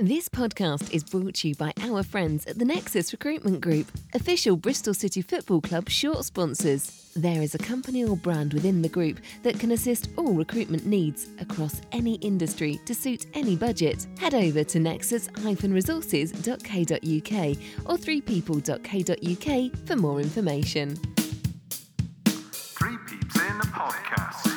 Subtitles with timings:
[0.00, 4.56] This podcast is brought to you by our friends at the Nexus Recruitment Group, official
[4.56, 7.10] Bristol City Football Club short sponsors.
[7.16, 11.26] There is a company or brand within the group that can assist all recruitment needs
[11.40, 14.06] across any industry to suit any budget.
[14.20, 17.56] Head over to nexus-resources.co.uk
[17.90, 20.94] or 3people.co.uk for more information.
[22.52, 24.48] Three Peeps in a Podcast.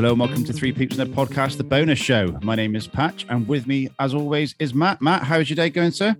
[0.00, 2.28] Hello and welcome to Three Peeps in a Podcast, the bonus show.
[2.40, 5.02] My name is Patch, and with me, as always, is Matt.
[5.02, 6.16] Matt, how's your day going, sir?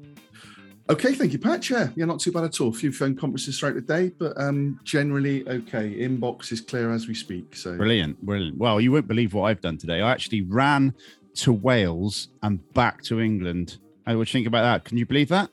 [0.90, 1.70] Okay, thank you, Patch.
[1.70, 2.68] Yeah, yeah, not too bad at all.
[2.68, 5.94] A few phone conferences throughout the day, but um, generally okay.
[5.98, 7.56] Inbox is clear as we speak.
[7.56, 8.58] So Brilliant, brilliant.
[8.58, 10.02] Well, you won't believe what I've done today.
[10.02, 10.92] I actually ran
[11.36, 13.78] to Wales and back to England.
[14.06, 14.84] How would you think about that?
[14.84, 15.48] Can you believe that?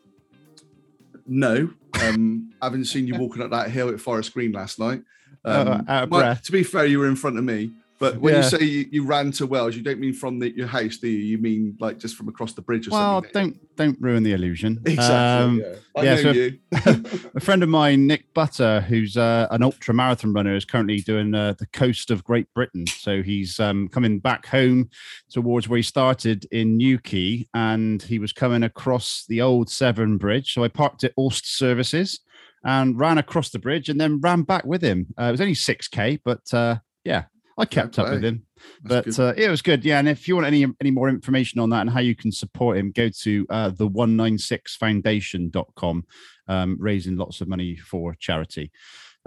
[1.25, 1.69] no,
[2.03, 5.01] um, I haven't seen you walking up that hill at Forest Green last night.
[5.45, 6.43] Oh, Um, out of well, breath.
[6.43, 7.71] to be fair, you were in front of me.
[7.99, 8.43] But when Yeah.
[8.43, 11.07] you say you, you ran to Wales, you don't mean from the, your house, do
[11.07, 11.17] you?
[11.17, 13.31] You mean like just from across the bridge or Well, something?
[13.33, 14.81] don't don't ruin the illusion.
[14.85, 15.15] Exactly.
[15.15, 15.75] Um, yeah.
[15.95, 16.59] I yeah, know so- you.
[17.35, 21.33] a friend of mine, Nick Butter, who's uh, an ultra marathon runner, is currently doing
[21.33, 22.85] uh, the coast of Great Britain.
[22.87, 24.89] So he's um, coming back home
[25.31, 30.53] towards where he started in Newquay, and he was coming across the old Severn Bridge.
[30.53, 32.19] So I parked at Aust Services
[32.63, 35.07] and ran across the bridge, and then ran back with him.
[35.19, 37.23] Uh, it was only six k, but uh, yeah,
[37.57, 38.45] I kept up with him
[38.83, 39.83] That's but uh, it was good.
[39.83, 42.31] Yeah, and if you want any any more information on that and how you can
[42.31, 46.05] support him, go to uh, the 196foundation.com,
[46.47, 48.71] um, raising lots of money for charity.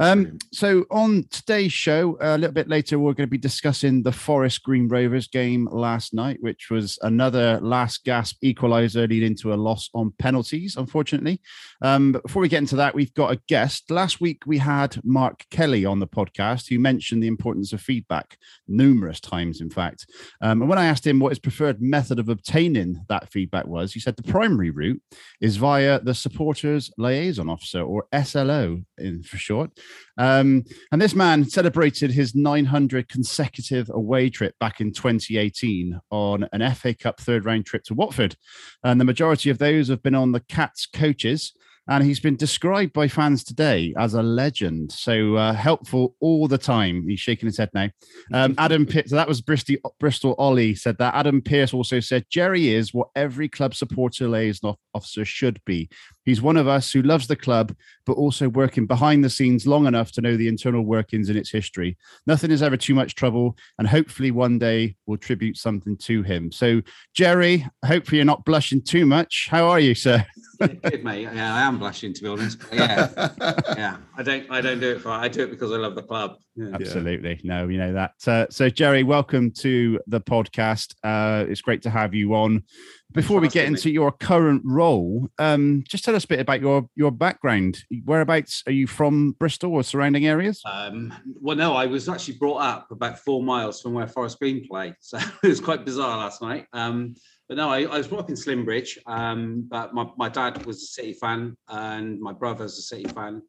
[0.01, 4.11] Um, so on today's show, a little bit later, we're going to be discussing the
[4.11, 9.57] Forest Green Rovers game last night, which was another last gasp equaliser leading to a
[9.57, 11.43] loss on penalties, unfortunately.
[11.83, 13.91] Um, but before we get into that, we've got a guest.
[13.91, 18.39] Last week we had Mark Kelly on the podcast who mentioned the importance of feedback
[18.67, 20.07] numerous times, in fact.
[20.41, 23.93] Um, and when I asked him what his preferred method of obtaining that feedback was,
[23.93, 25.03] he said the primary route
[25.43, 29.79] is via the Supporters Liaison Officer, or SLO in, for short.
[30.19, 36.75] Um, and this man celebrated his 900 consecutive away trip back in 2018 on an
[36.75, 38.37] FA Cup third round trip to Watford.
[38.85, 41.53] And the majority of those have been on the Cats coaches.
[41.89, 44.93] And he's been described by fans today as a legend.
[44.93, 47.09] So uh, helpful all the time.
[47.09, 47.89] He's shaking his head now.
[48.33, 51.15] Um, Adam Pierce, so that was Bristol, Bristol Ollie said that.
[51.17, 55.89] Adam Pierce also said Jerry is what every club supporter liaison officer should be.
[56.25, 59.87] He's one of us who loves the club, but also working behind the scenes long
[59.87, 61.97] enough to know the internal workings in its history.
[62.27, 66.53] Nothing is ever too much trouble, and hopefully one day we'll tribute something to him.
[66.53, 66.83] So,
[67.15, 69.49] Jerry, hopefully you're not blushing too much.
[69.51, 70.25] How are you, sir?
[70.61, 71.23] Good, mate.
[71.23, 72.59] Yeah, I am blushing to be honest.
[72.59, 73.31] But yeah,
[73.77, 73.97] yeah.
[74.17, 74.51] I don't.
[74.51, 75.11] I don't do it for.
[75.11, 76.37] I do it because I love the club.
[76.55, 76.75] Yeah.
[76.75, 77.41] Absolutely.
[77.45, 78.13] No, you know that.
[78.27, 80.95] Uh, so, Jerry, welcome to the podcast.
[81.03, 82.65] Uh, it's great to have you on.
[83.13, 86.89] Before we get into your current role, um, just tell us a bit about your
[86.95, 87.85] your background.
[88.05, 89.33] Whereabouts are you from?
[89.33, 90.61] Bristol or surrounding areas?
[90.65, 94.67] Um, well, no, I was actually brought up about four miles from where Forest Green
[94.67, 96.67] play, so it was quite bizarre last night.
[96.73, 97.15] Um,
[97.49, 98.97] but no, I, I was brought up in Slimbridge.
[99.07, 103.43] Um, but my, my dad was a City fan, and my brother's a City fan,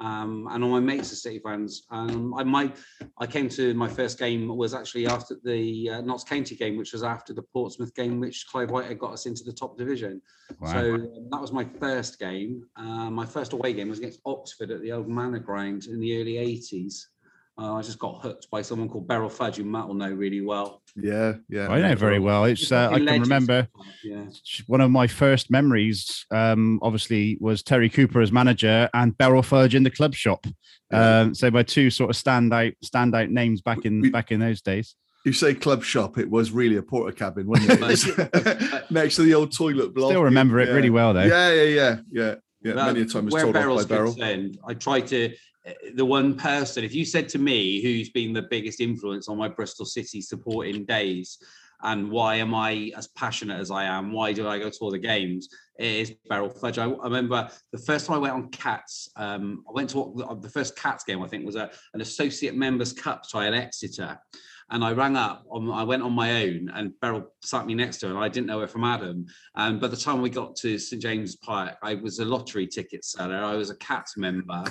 [0.00, 1.86] um, and all my mates are City fans.
[1.90, 2.72] Um, I my
[3.18, 6.92] I came to my first game was actually after the uh, Notts County game, which
[6.92, 10.20] was after the Portsmouth game, which Clive White had got us into the top division.
[10.60, 10.72] Wow.
[10.72, 12.66] So um, that was my first game.
[12.76, 16.20] Uh, my first away game was against Oxford at the old Manor Ground in the
[16.20, 17.06] early 80s.
[17.58, 20.42] Uh, I just got hooked by someone called Beryl Fudge, who Matt will know really
[20.42, 20.82] well.
[20.94, 21.68] yeah, yeah.
[21.68, 22.44] I know very well.
[22.44, 23.66] It's uh, I can remember
[24.04, 24.26] Yeah.
[24.66, 26.26] one of my first memories.
[26.30, 30.46] Um, obviously, was Terry Cooper as manager and Beryl Fudge in the club shop.
[30.92, 34.60] Um, so my two sort of standout standout names back in We- back in those
[34.60, 34.94] days.
[35.24, 38.84] You say club shop, it was really a Portakabin, wasn't it?
[38.92, 40.10] Next to the old toilet block.
[40.10, 40.74] Still remember it Yeah.
[40.74, 41.24] really well though.
[41.24, 42.34] Yeah, yeah, yeah, yeah.
[42.62, 44.12] Yeah, Well, many a time was told off Beryl's by Beryl.
[44.12, 45.34] concerned, I tried to.
[45.94, 49.48] The one person, if you said to me who's been the biggest influence on my
[49.48, 51.38] Bristol City supporting days,
[51.82, 54.12] and why am I as passionate as I am?
[54.12, 55.48] Why do I go to all the games?
[55.78, 56.78] It is Beryl Fudge.
[56.78, 59.10] I, I remember the first time I went on Cats.
[59.16, 61.22] Um, I went to the, the first Cats game.
[61.22, 64.18] I think was a, an associate members cup tie at Exeter,
[64.70, 65.44] and I rang up.
[65.50, 68.28] On, I went on my own, and Beryl sat me next to her, and I
[68.28, 69.26] didn't know her from Adam.
[69.54, 73.04] And by the time we got to St James Park, I was a lottery ticket
[73.04, 73.36] seller.
[73.36, 74.64] I was a Cats member.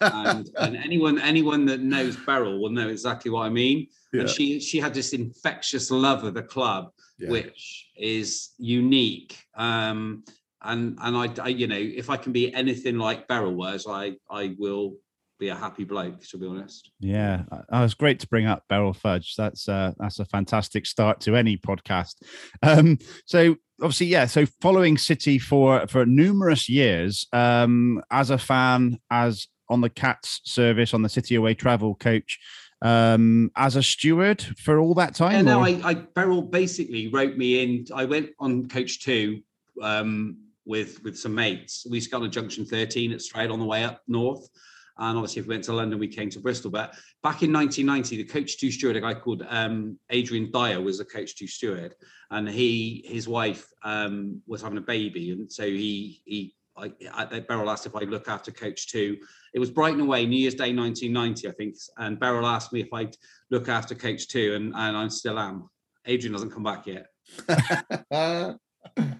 [0.00, 3.86] and, and anyone anyone that knows Beryl will know exactly what I mean.
[4.12, 4.22] Yeah.
[4.22, 7.30] And she she had this infectious love of the club, Yeah.
[7.30, 9.38] which is unique.
[9.56, 10.24] Um,
[10.62, 14.16] and and I, I, you know, if I can be anything like Beryl was, I
[14.30, 14.96] I will
[15.40, 16.92] be a happy bloke, to be honest.
[17.00, 19.34] Yeah, uh, uh, it's great to bring up Beryl Fudge.
[19.36, 22.16] That's uh, that's a fantastic start to any podcast.
[22.62, 24.26] Um, so obviously, yeah.
[24.26, 30.42] So following City for for numerous years, um, as a fan, as on the Cats
[30.44, 32.38] service, on the City away travel coach,
[32.82, 35.32] um, as a steward for all that time.
[35.32, 37.86] Yeah, no, I, I Beryl basically wrote me in.
[37.94, 39.40] I went on coach two
[39.82, 40.36] um,
[40.66, 41.86] with with some mates.
[41.88, 44.46] We used to go on Junction 13 at Stroud on the way up north.
[44.98, 46.70] And obviously, if we went to London, we came to Bristol.
[46.70, 51.00] But back in 1990, the coach two steward, a guy called um, Adrian Dyer, was
[51.00, 51.94] a coach two steward,
[52.30, 57.40] and he his wife um, was having a baby, and so he he I, I,
[57.40, 59.18] Beryl asked if I'd look after coach two.
[59.52, 61.74] It was Brighton away, New Year's Day 1990, I think.
[61.98, 63.16] And Beryl asked me if I'd
[63.50, 65.68] look after coach two, and, and I still am.
[66.06, 67.06] Adrian hasn't come back yet.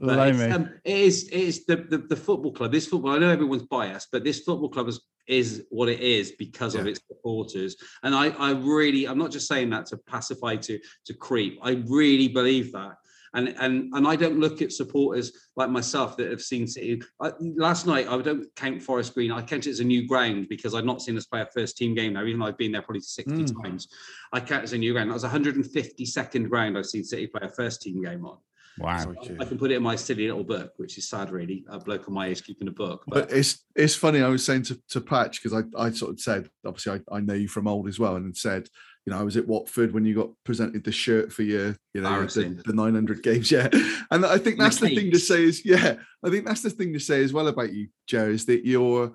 [0.00, 2.72] But it's, um, it is it is the, the the football club.
[2.72, 6.32] This football, I know everyone's biased, but this football club is is what it is
[6.32, 7.76] because of its supporters.
[8.02, 11.58] And I I really I'm not just saying that to pacify to to creep.
[11.62, 12.96] I really believe that.
[13.34, 17.02] And and and I don't look at supporters like myself that have seen City.
[17.20, 19.30] I, last night I don't count Forest Green.
[19.30, 21.76] I count it as a new ground because I've not seen us play a first
[21.76, 23.62] team game now, even though I've been there probably 60 Mm.
[23.62, 23.86] times.
[24.32, 25.10] I count it as a new ground.
[25.10, 28.38] That was 152nd ground I've seen City play a first team game on.
[28.78, 29.14] Wow.
[29.40, 31.64] I can put it in my silly little book, which is sad, really.
[31.68, 33.04] A bloke on my age keeping a book.
[33.06, 34.22] But, But it's it's funny.
[34.22, 37.20] I was saying to, to Patch because I, I sort of said obviously I, I
[37.20, 38.68] know you from old as well and said
[39.06, 42.02] you know I was at Watford when you got presented the shirt for your you
[42.02, 43.68] know the, the 900 games yeah
[44.10, 45.94] and I think And the that's the thing to say is yeah
[46.24, 49.12] I think that's the thing to say as well about you Joe is that you're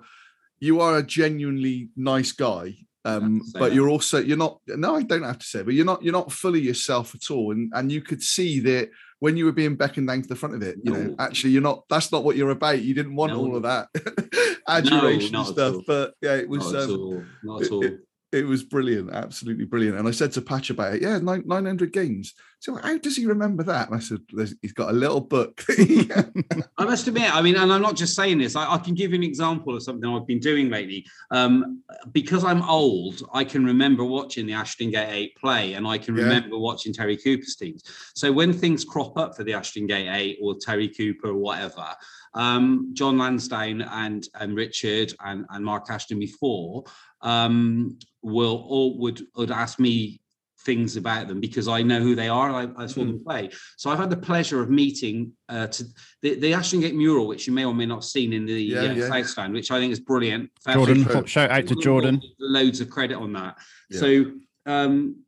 [0.58, 2.74] you are a genuinely nice guy
[3.04, 3.74] um but that.
[3.74, 6.32] you're also you're not no I don't have to say but you're not you're not
[6.32, 8.90] fully yourself at all and and you could see that
[9.20, 11.62] when you were being beckoned down to the front of it you know actually you're
[11.62, 13.38] not that's not what you're about you didn't want No.
[13.40, 13.88] all of that
[14.68, 17.24] adulation stuff but yeah it was not at um, all.
[17.42, 17.84] Not at all.
[17.84, 18.00] it-
[18.32, 19.98] it was brilliant, absolutely brilliant.
[19.98, 22.34] And I said to Patch about it, yeah, 900 games.
[22.58, 23.88] So how does he remember that?
[23.88, 24.18] And I said,
[24.62, 25.62] he's got a little book.
[25.78, 29.12] I must admit, I mean, and I'm not just saying this, I, I can give
[29.12, 31.06] you an example of something I've been doing lately.
[31.30, 31.82] Um,
[32.12, 36.16] because I'm old, I can remember watching the Ashton Gate 8 play and I can
[36.16, 36.24] Yeah.
[36.24, 37.84] remember watching Terry Cooper's teams.
[38.14, 41.86] So when things crop up for the Ashton Gate 8 or Terry Cooper or whatever,
[42.36, 46.84] um, John Lansdown and, and Richard and, and Mark Ashton before
[47.22, 50.20] um, will all would, would ask me
[50.66, 52.50] things about them because I know who they are.
[52.50, 53.50] I, I saw them play.
[53.76, 55.84] So I've had the pleasure of meeting uh, to
[56.22, 58.60] the, the Ashton Gate mural, which you may or may not have seen in the
[58.60, 59.08] Yeah, uh, yeah.
[59.08, 60.50] South Stand, which I think is brilliant.
[60.68, 61.24] Jordan, play.
[61.26, 62.20] Shout out to Jordan.
[62.40, 63.58] Loads of credit on that.
[63.90, 64.00] Yeah.
[64.00, 64.24] So
[64.66, 65.24] um,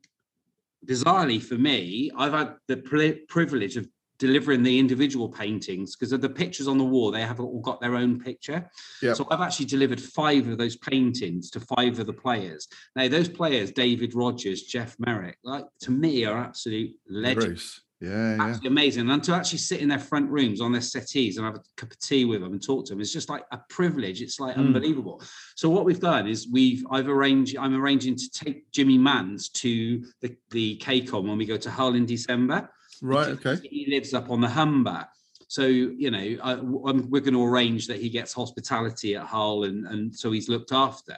[0.85, 3.87] bizarrely for me, I've had the pri- privilege of
[4.19, 7.81] delivering the individual paintings because of the pictures on the wall, they have all got
[7.81, 8.69] their own picture.
[9.01, 9.15] Yep.
[9.15, 12.67] So I've actually delivered five of those paintings to five of the players.
[12.95, 17.45] Now, those players, David Rodgers, Geoff Merrick, like to me are absolute legends.
[17.45, 17.81] Bruce.
[18.01, 18.57] Yeah, yeah.
[18.65, 19.09] Amazing.
[19.09, 21.91] And to actually sit in their front rooms on their settees and have a cup
[21.91, 24.21] of tea with them and talk to them is just like a privilege.
[24.21, 24.67] It's like Mm.
[24.67, 25.21] unbelievable.
[25.55, 30.01] So what we've done is we've I've arranged I'm arranging to take Jimmy Mans to
[30.21, 32.69] the the KCOM when we go to Hull in December.
[33.01, 33.57] Right, okay.
[33.69, 35.07] He lives up on the Humber.
[35.47, 39.63] So you know, I, I'm- we're going to arrange that he gets hospitality at Hull,
[39.63, 41.15] and and so he's looked after.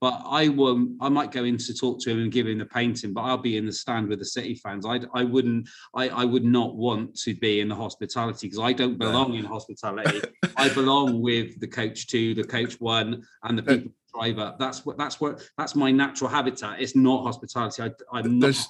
[0.00, 2.64] But I will, I might go in to talk to him and give him the
[2.64, 4.86] painting, but I'll be in the stand with the City fans.
[4.86, 8.72] I, I wouldn't, I, I would not want to be in the hospitality because I
[8.72, 10.22] don't belong in hospitality.
[10.56, 14.58] I belong with the coach two, the coach one, and the people who drive up.
[14.58, 16.80] That's what, that's what, that's my natural habitat.
[16.80, 17.82] It's not hospitality.
[17.82, 18.46] I, I'm not.
[18.46, 18.68] There's-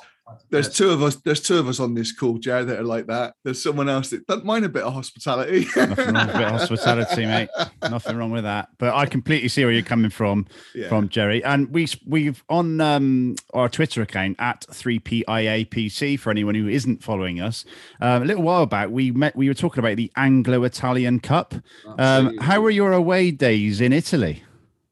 [0.48, 1.16] There's two of us.
[1.16, 3.34] There's two of us on this call, Joe, that are like that.
[3.42, 5.66] There's someone else that doesn't mind a bit of hospitality.
[5.74, 7.48] Nothing wrong with a bit of hospitality, mate.
[7.90, 8.68] Nothing wrong with that.
[8.78, 10.88] But I completely see where you're coming from, Yeah.
[10.88, 11.42] from Jerry.
[11.42, 17.40] And we we've on um, our Twitter account at 3PIAPC for anyone who isn't following
[17.40, 17.64] us.
[18.00, 19.34] Um, a little while back, we met.
[19.34, 21.54] We were talking about the Anglo-Italian Cup.
[21.98, 24.44] Um, how were your away days in Italy?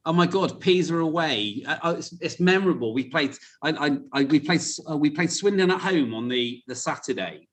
[0.09, 1.63] Oh my God, Pisa away!
[1.67, 2.95] Uh, uh, it's, it's memorable.
[2.95, 3.37] We played.
[3.63, 4.63] I, I, I we played.
[4.91, 7.47] Uh, we played Swindon at home on the the Saturday,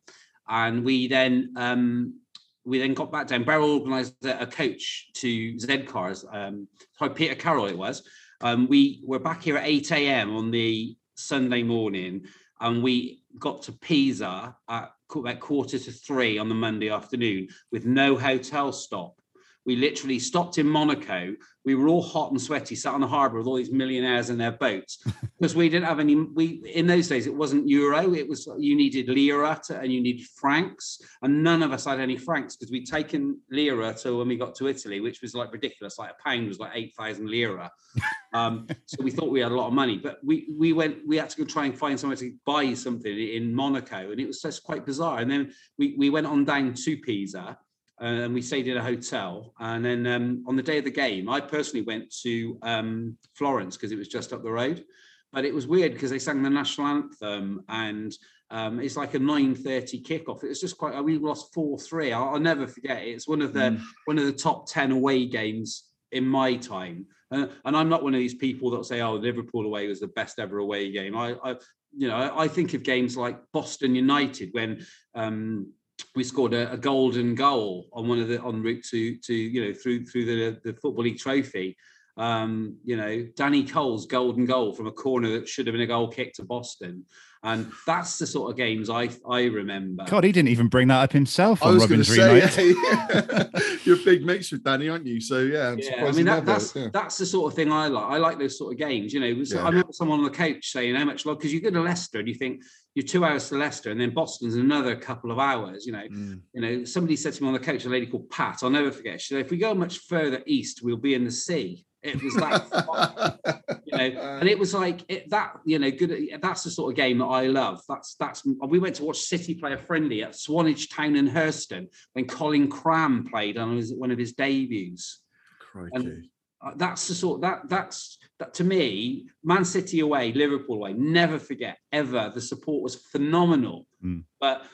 [0.47, 2.17] and we then um,
[2.63, 3.43] we then got back down.
[3.43, 6.23] Beryl organised a, coach to Z Cars.
[6.31, 6.69] Um,
[7.13, 8.03] Peter Carroll it was.
[8.39, 10.33] Um, we were back here at eight a.m.
[10.33, 12.23] on the Sunday morning,
[12.61, 17.85] and we got to Pisa at about quarter to three on the Monday afternoon with
[17.85, 19.19] no hotel stop.
[19.65, 21.35] We literally stopped in Monaco.
[21.63, 24.37] We were all hot and sweaty, sat on the harbour with all these millionaires in
[24.37, 25.03] their boats
[25.39, 26.15] because we didn't have any.
[26.15, 28.13] We in those days it wasn't euro.
[28.13, 31.99] It was you needed lira to, and you needed francs, and none of us had
[31.99, 35.51] any francs because we'd taken lira to when we got to Italy, which was like
[35.51, 35.97] ridiculous.
[35.97, 37.71] Like a pound was like eight thousand lira.
[38.33, 41.07] Um, so we thought we had a lot of money, but we we went.
[41.07, 44.27] We had to go try and find somewhere to buy something in Monaco, and it
[44.27, 45.19] was just quite bizarre.
[45.19, 47.57] And then we we went on down to Pisa
[47.99, 49.53] and we stayed in a hotel.
[49.59, 53.77] And then um, on the day of the game, I personally went to um, Florence
[53.77, 54.83] because it was just up the road.
[55.31, 58.15] But it was weird because they sang the national anthem and
[58.51, 60.43] um, it's like a 9:30 kickoff.
[60.43, 61.01] It was just quite.
[61.03, 62.13] We lost four three.
[62.13, 63.09] I'll, I'll, never forget it.
[63.09, 63.81] It's one of the mm.
[64.05, 67.07] one of the top ten away games in my time.
[67.31, 70.07] Uh, and I'm not one of these people that say, "Oh, Liverpool away was the
[70.07, 71.55] best ever away game." I, I
[71.97, 74.85] you know, I, I think of games like Boston United when
[75.15, 75.73] um,
[76.15, 79.65] we scored a, a, golden goal on one of the on route to to you
[79.65, 81.75] know through through the the football league trophy
[82.17, 85.87] um, you know, Danny Coles' golden goal from a corner that should have been a
[85.87, 87.05] goal kick to Boston.
[87.45, 90.03] And that's the sort of games I I remember.
[90.05, 93.43] God, he didn't even bring that up himself on Robin's say, yeah,
[93.83, 95.21] You're a big mix with Danny, aren't you?
[95.21, 96.05] So yeah, I'm yeah.
[96.05, 96.87] I mean that, that's yeah.
[96.91, 98.03] that's the sort of thing I like.
[98.03, 99.13] I like those sort of games.
[99.13, 99.61] You know, yeah.
[99.63, 102.17] I remember someone on the coach saying how much love because you go to Leicester
[102.17, 102.63] and you think
[102.95, 105.85] you're two hours to Leicester and then Boston's another couple of hours.
[105.85, 106.41] You know, mm.
[106.55, 106.83] you know.
[106.83, 108.63] Somebody said to me on the coach, a lady called Pat.
[108.63, 109.21] I'll never forget.
[109.21, 112.35] She said, "If we go much further east, we'll be in the sea." It was
[112.35, 116.29] that, you know, and it was like it, that, you know, good.
[116.41, 117.81] That's the sort of game that I love.
[117.89, 118.43] That's that's.
[118.45, 122.69] We went to watch City play a friendly at Swanage Town and Herston when Colin
[122.69, 125.21] Cramb played on his, one of his debuts.
[125.59, 125.89] Crikey.
[125.93, 126.27] And
[126.63, 129.27] uh, that's the sort that that's that to me.
[129.43, 130.93] Man City away, Liverpool away.
[130.93, 132.31] Never forget ever.
[132.33, 133.87] The support was phenomenal.
[134.03, 134.25] Mm.
[134.39, 134.65] But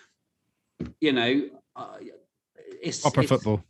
[0.99, 1.97] you know, uh,
[2.81, 3.63] it's proper it's, football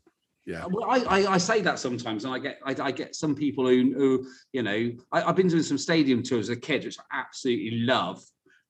[0.51, 0.65] yeah.
[0.70, 3.67] Well, I, I, I say that sometimes, and I get I, I get some people
[3.67, 6.98] who who you know I, have been doing some stadium tours as a kid, which
[7.00, 8.22] I absolutely love.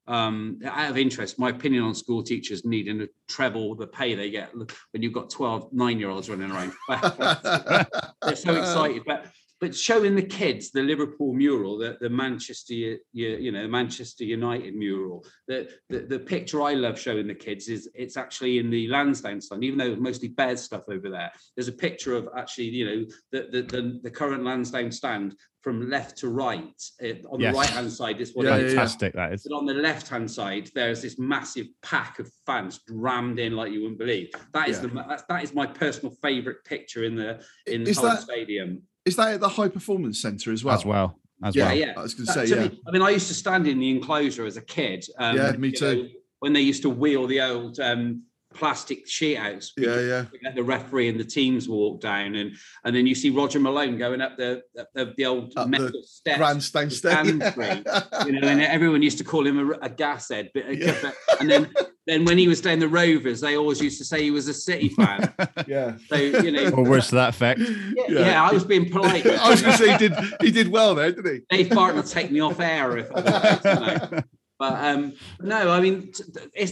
[0.07, 4.29] Um, out of interest, my opinion on school teachers needing to treble the pay they
[4.29, 6.73] get when you've got 12 nine year olds running around.
[8.21, 9.27] They're so excited, but
[9.61, 14.75] but showing the kids the Liverpool mural, the, the Manchester, you, you know, Manchester United
[14.75, 15.23] mural.
[15.47, 19.39] The, the, the picture I love showing the kids is it's actually in the Lansdown
[19.39, 21.31] stand, even though it's mostly bad stuff over there.
[21.55, 25.91] There's a picture of actually, you know, the the, the, the current Lansdown stand from
[25.91, 26.81] left to right.
[26.99, 27.53] It, on yes.
[27.53, 29.43] the right hand side is what yeah, fantastic that is.
[29.47, 33.71] But on the left hand side, there's this massive pack of fans rammed in like
[33.71, 34.31] you wouldn't believe.
[34.53, 34.87] That is yeah.
[34.87, 38.81] the that, that is my personal favourite picture in the in the that, stadium.
[39.05, 40.75] Is that at the high performance center as well?
[40.75, 41.19] As well.
[41.43, 41.75] As yeah, well.
[41.75, 41.93] yeah.
[41.97, 42.67] I was going to say, yeah.
[42.67, 45.05] Me, I mean, I used to stand in the enclosure as a kid.
[45.17, 46.03] Um, yeah, me too.
[46.03, 49.73] Know, when they used to wheel the old um, plastic sheet outs.
[49.77, 50.25] Yeah, yeah.
[50.43, 53.97] Let the referee and the teams walk down, and and then you see Roger Malone
[53.97, 58.61] going up the the, the old up metal the steps, grandstand step, you know, and
[58.61, 60.49] everyone used to call him a, a gas head.
[60.53, 61.11] But, yeah.
[61.39, 61.73] and then
[62.07, 64.53] then when he was down the Rovers, they always used to say he was a
[64.53, 65.33] City fan.
[65.67, 65.97] yeah.
[66.07, 67.59] So you know, or worse to that effect.
[67.59, 68.19] Yeah, yeah.
[68.19, 69.25] yeah I was being polite.
[69.27, 71.57] I was going to say he did he did well there, didn't he?
[71.57, 73.11] Dave Barton will take me off air if.
[73.13, 74.23] I
[74.61, 76.11] but um, no, I mean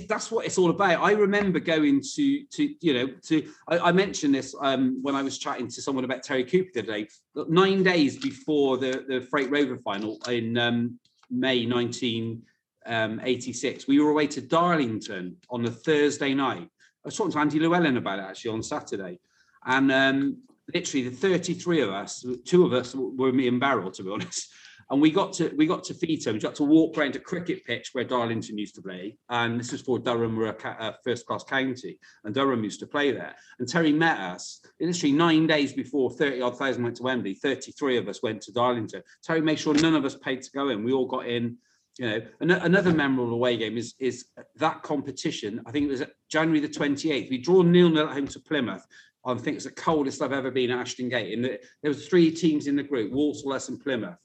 [0.08, 1.02] that's what it's all about.
[1.02, 5.24] I remember going to to you know to I, I mentioned this um, when I
[5.24, 7.08] was chatting to someone about Terry Cooper the other day.
[7.48, 11.00] Nine days before the the Freight Rover final in um,
[11.32, 16.70] May 1986, um, we were away to Darlington on a Thursday night.
[16.70, 19.20] I was talking to Andy Llewellyn about it actually on Saturday,
[19.66, 20.38] and um,
[20.72, 24.48] literally the 33 of us, two of us were me and Beryl, to be honest
[24.92, 26.34] and we got to we got to Feetham.
[26.34, 29.72] We got to walk around a cricket pitch where Darlington used to play, and this
[29.72, 33.12] was for Durham were a, a uh, first class county, and Durham used to play
[33.12, 33.36] there.
[33.60, 37.36] And Terry met us literally nine days before thirty odd thousand went to Wembley.
[37.36, 39.04] Thirty three of us went to Darlington.
[39.24, 40.84] Terry made sure none of us paid to go in.
[40.84, 41.58] We all got in.
[41.98, 42.22] You know,
[42.62, 45.62] another memorable away game is is that competition.
[45.66, 47.30] I think it was January the twenty eighth.
[47.30, 48.86] We draw nil nil at home to Plymouth.
[49.26, 51.38] I think it's the coldest I've ever been at Ashton Gate.
[51.38, 54.16] And there was three teams in the group: Walsall, and Plymouth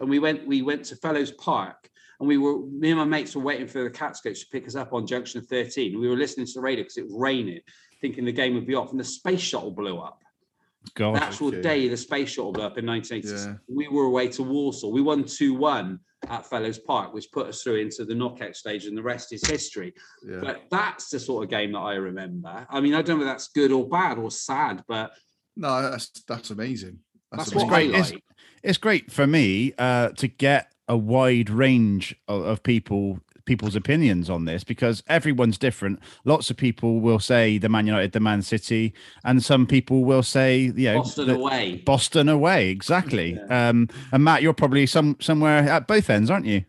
[0.00, 1.88] and we went we went to Fellows Park
[2.20, 4.74] and we were me and my mates were waiting for the Catscoach to pick us
[4.74, 7.60] up on junction 13 we were listening to the radio because it was raining
[8.00, 10.22] thinking the game would be off and the space shuttle blew up.
[10.94, 11.60] God, the actual okay.
[11.60, 13.74] day the space shuttle blew up in 1986 yeah.
[13.74, 14.92] we were away to Walsall.
[14.92, 18.96] We won 2-1 at Fellows Park which put us through into the knockout stage and
[18.96, 19.92] the rest is history.
[20.26, 20.38] Yeah.
[20.40, 22.66] but that's the sort of game that I remember.
[22.70, 25.12] I mean I don't know if that's good or bad or sad but
[25.56, 27.00] no that's that's amazing.
[27.32, 28.22] That's, that's what I like it's
[28.78, 34.44] great for me uh, to get a wide range of, of, people people's opinions on
[34.44, 35.98] this because everyone's different.
[36.24, 38.92] Lots of people will say the Man United, the Man City,
[39.24, 41.82] and some people will say, you know, Boston the- away.
[41.84, 43.38] Boston away, exactly.
[43.48, 46.64] Um, and Matt, you're probably some somewhere at both ends, aren't you?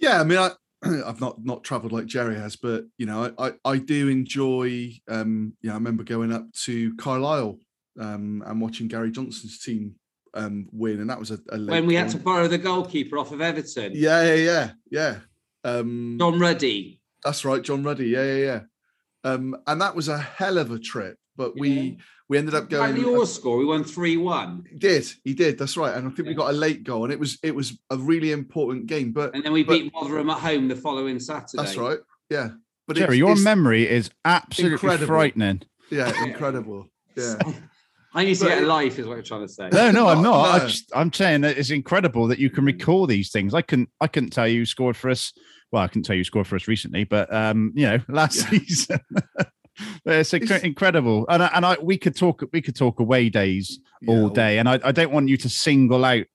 [0.00, 0.50] Yeah, I mean, I,
[1.06, 4.92] I've not not travelled like Jerry has, but you know, I I, I do enjoy.
[5.08, 7.58] Um, yeah, I remember going up to Carlisle
[7.98, 9.94] um, and watching Gary Johnson's team
[10.34, 13.18] um, win, and that was a, a late when we had to borrow the goalkeeper
[13.18, 13.92] off of Everton.
[13.94, 15.16] Yeah, yeah, yeah, yeah.
[15.64, 17.00] Um, John Ruddy.
[17.24, 18.08] That's right, John Ruddy.
[18.08, 18.60] Yeah, yeah, yeah.
[19.24, 21.98] Um, and that was a hell of a trip, but we
[22.28, 23.02] we ended up By going.
[23.02, 24.64] the All score, we won 3 1.
[24.70, 25.58] He did, he did.
[25.58, 27.78] That's right, and I think we got a late goal, and it was it was
[27.90, 29.12] a really important game.
[29.12, 31.62] But And then we But- beat Rotherham at home the following Saturday.
[31.62, 31.98] that's right,
[32.30, 32.50] yeah.
[32.86, 35.06] But Jerry, it's- your it's- memory is absolutely incredible.
[35.06, 35.62] frightening.
[35.90, 36.90] yeah, incredible.
[37.16, 37.36] Yeah,
[38.14, 39.68] I need to But get a life, is what I'm trying to say.
[39.72, 40.54] No, no, I'm not, not.
[40.54, 40.66] I no.
[40.68, 43.54] just, I'm saying that it's incredible that you can recall these things.
[43.54, 45.32] I couldn't, I couldn't tell you who scored for us.
[45.72, 48.36] Well, I couldn't tell you who scored for us recently, but um, you know, last
[48.36, 48.58] Yeah.
[48.60, 48.98] season.
[50.06, 53.80] it's It's- incredible, and I, and I we could talk we could talk away days
[54.06, 56.26] all Yeah, day, and I, I don't want you to single out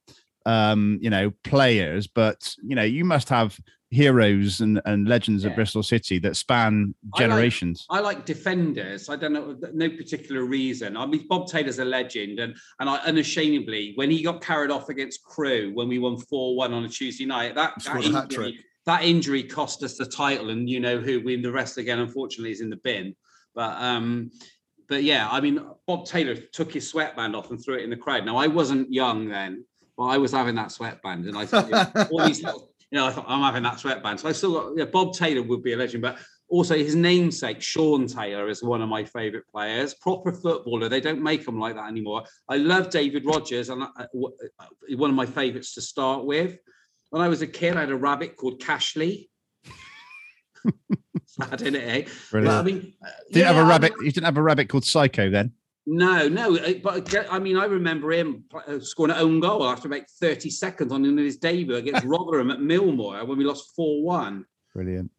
[0.46, 3.58] um, you know, players, but you know, you must have
[3.91, 7.86] heroes and, and legends of Bristol City that span I like- generations.
[7.89, 9.10] I like defenders.
[9.10, 10.96] I don't know, no particular reason.
[10.96, 14.89] I mean, Bob Taylor's a legend, and and I unashamedly, when he got carried off
[14.89, 18.24] against Crewe when we won four one on a Tuesday night, that that scored hat
[18.25, 18.65] injury, trick.
[18.86, 22.00] that injury cost us the title, and you know who we the rest again.
[22.00, 23.15] Unfortunately, is in the bin.
[23.55, 24.31] But um,
[24.88, 27.98] but yeah, I mean, Bob Taylor took his sweatband off and threw it in the
[27.98, 28.25] crowd.
[28.25, 29.65] Now I wasn't young then,
[29.98, 33.12] but I was having that sweatband, and I thought all these little, you know, I
[33.12, 34.19] thought I'm having that sweatband.
[34.19, 36.17] So I still got yeah, Bob Taylor would be a legend, but
[36.50, 39.93] also his namesake Shaun Taylor is one of my favourite players.
[39.93, 40.89] Proper footballer.
[40.89, 42.24] They don't make them like that anymore.
[42.48, 44.65] I love David Rodgers, and uh, w- uh,
[44.98, 46.58] one of my favourites to start with.
[47.12, 49.29] When I was a kid, I had a rabbit called Cashley.
[51.25, 52.08] Sad, isn't it?
[52.08, 52.10] Eh?
[52.31, 53.93] But, I mean, uh, Didn't have a I rabbit.
[54.00, 55.53] You didn't have a rabbit called Psycho then.
[55.86, 59.88] No, no, uh, but I- mean, I remember him uh, scoring an own goal after
[59.88, 64.04] about 30 seconds on in his debut against Rotherham at Millmoor when we lost 4
[64.04, 64.46] 1.
[64.76, 65.12] Brilliant.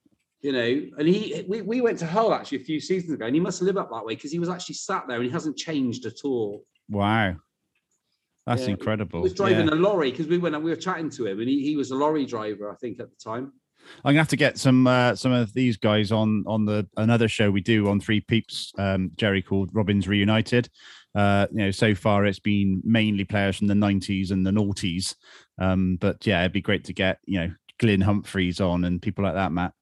[0.42, 3.34] You know, and he we, we went to Hull actually a few seasons ago, and
[3.34, 5.56] he must live up that way because he was actually sat there and he hasn't
[5.58, 6.64] changed at all.
[6.88, 7.36] Wow.
[8.46, 9.20] That's Yeah, He incredible.
[9.20, 9.74] was driving Yeah.
[9.74, 11.90] a lorry because we went and we were chatting to him, and he, he was
[11.90, 13.52] a lorry driver, I think, at the time.
[14.04, 17.28] I'm gonna have to get some uh, some of these guys on on the another
[17.28, 20.68] show we do on Three Peeps, um, Jerry called Robins Reunited.
[21.14, 25.16] Uh, you know, so far it's been mainly players from the 90s and the noughties.
[25.58, 29.24] Um, but yeah, it'd be great to get you know Glyn Humphreys on and people
[29.24, 29.72] like that, Matt.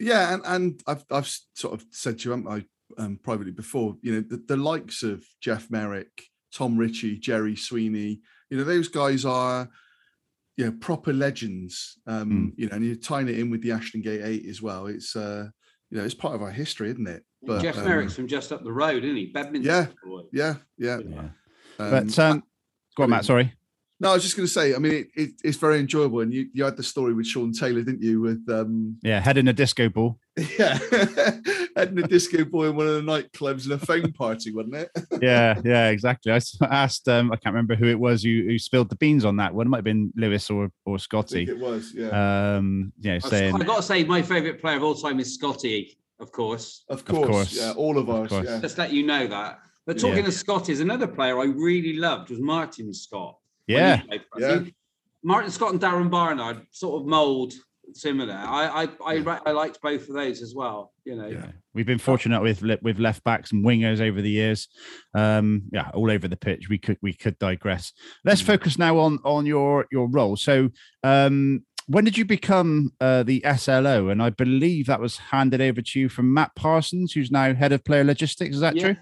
[0.00, 2.64] Yeah, and, and I've I've sort of said to you haven't I,
[3.02, 8.20] um, privately before, you know, the, the likes of Geoff Merrick, Tom Ritchie, Gerry Sweeney,
[8.50, 9.68] you know, those guys are,
[10.56, 11.98] you know, proper legends.
[12.06, 14.86] Um, you know, and you're tying it in with the Ashton Gate Eight as well.
[14.86, 15.48] It's uh,
[15.90, 17.24] you know, it's part of our history, isn't it?
[17.42, 19.26] But Geoff um, Merrick's from just up the road, isn't he?
[19.26, 19.70] Bedminster.
[19.70, 19.86] Yeah.
[20.04, 20.22] boy.
[20.32, 20.98] Yeah, yeah.
[21.08, 21.18] Yeah.
[21.78, 22.42] Um, but um,
[22.96, 23.24] go on, Matt.
[23.24, 23.52] Sorry.
[24.00, 24.74] no, I was just going to say.
[24.74, 27.52] I mean, it, it, it's very enjoyable, and you you had the story with Shaun
[27.52, 28.20] Taylor, didn't you?
[28.20, 30.18] With um, Yeah, head in a disco ball.
[30.58, 30.78] yeah,
[31.76, 34.90] heading a disco boy in one of the nightclubs and a phone party, wasn't it?
[35.22, 36.32] Yeah, yeah, exactly.
[36.32, 37.08] I asked.
[37.08, 39.66] Um, I can't remember who it was who, who spilled the beans on that one.
[39.66, 41.42] It might have been Lewis or or I think Scotty.
[41.44, 41.92] it was.
[41.94, 42.56] Yeah.
[42.56, 45.96] Um, yeah, saying I've got to say, my favourite player of all time is Scotty,
[46.20, 46.84] of course.
[46.88, 47.56] Of course, course.
[47.56, 48.46] yeah, all of, Of us, course.
[48.48, 48.60] yeah.
[48.60, 49.60] Just let you know that.
[49.86, 50.08] But Yeah.
[50.10, 53.38] talking of Scotty, is another player I really loved was Martin Scott.
[53.66, 54.62] yeah, he played for us.
[54.66, 54.70] Yeah.
[55.22, 57.54] Martin Scott and Darren Barnard sort of mould
[57.96, 58.34] similar.
[58.34, 59.40] I I I.
[59.46, 60.92] I liked both of those as well.
[61.04, 61.46] You know, Yeah.
[61.74, 64.68] We've been fortunate with with left backs and wingers over the years.
[65.14, 66.68] Um, yeah, all over the pitch.
[66.68, 67.92] We could we could digress.
[68.24, 68.46] Let's Mm.
[68.46, 70.36] focus now on on your your role.
[70.36, 70.70] So,
[71.02, 74.08] um, when did you become uh, the SLO?
[74.08, 77.72] And I believe that was handed over to you from Matt Parsons, who's now head
[77.72, 78.54] of player logistics.
[78.54, 78.82] Is that Yeah.
[78.94, 78.96] true?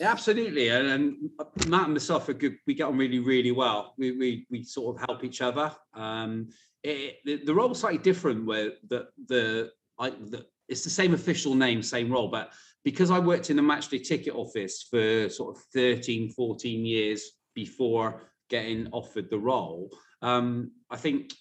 [0.00, 0.68] Yeah, absolutely.
[0.68, 1.16] And, and
[1.66, 2.56] Matt and myself are good.
[2.68, 3.94] We get on really, really well.
[3.98, 5.72] We we, we sort of help each other.
[5.92, 6.50] Um,
[6.82, 11.82] it, the, role slightly different where the the I the, it's the same official name,
[11.82, 12.52] same role, but
[12.84, 17.22] because I worked in the matchday ticket office for sort of 13, 14 years
[17.54, 19.90] before getting offered the role,
[20.22, 21.32] um, I think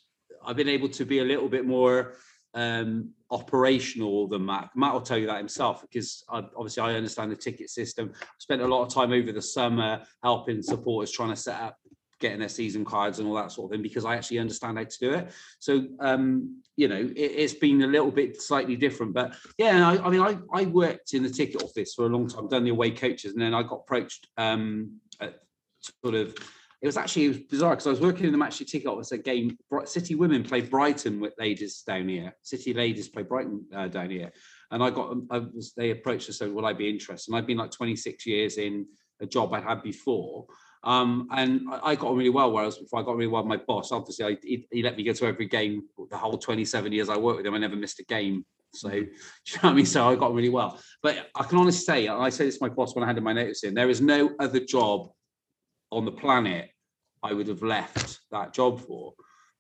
[0.46, 2.16] I've been able to be a little bit more
[2.54, 4.70] um, operational than Matt.
[4.76, 8.14] Matt will tell you that himself because I, obviously I understand the ticket system.
[8.40, 11.78] Spent a lot of time over the summer helping supporters trying to set up
[12.20, 14.84] getting their season cards and all that sort of thing because I actually understand how
[14.84, 15.32] to do it.
[15.60, 20.06] So um, you know, it, it's been a little bit slightly different, but yeah, I,
[20.06, 22.72] I mean, I, I worked in the ticket office for a long time, done the
[22.72, 25.40] away coaches, and then I got approached um, at
[25.82, 26.36] sort of.
[26.80, 29.12] It was actually it was bizarre because I was working in the match ticket office
[29.12, 29.58] at game.
[29.86, 32.36] City women played Brighton with ladies down here.
[32.44, 34.32] City ladies play Brighton uh, down here,
[34.70, 37.38] and I got I was they approached us and said, "Will I be interested?" And
[37.38, 38.86] I've been like 26 years in
[39.20, 40.46] a job I'd had before.
[40.84, 43.00] Um, and I- I got on really well where I was before.
[43.00, 43.92] I got really well with my boss.
[43.92, 47.18] Obviously, I, he, he let me go to every game the whole 27 years I
[47.18, 47.56] worked with him.
[47.56, 48.46] I never missed a game.
[48.74, 49.12] So, do you know
[49.62, 49.86] what I mean?
[49.86, 50.80] So I got on really well.
[51.02, 53.24] But I can honestly say, and I say this to my boss when I handed
[53.24, 55.10] my notice in, there is no other job
[55.92, 56.70] on the planet
[57.24, 59.14] I would have left that job for.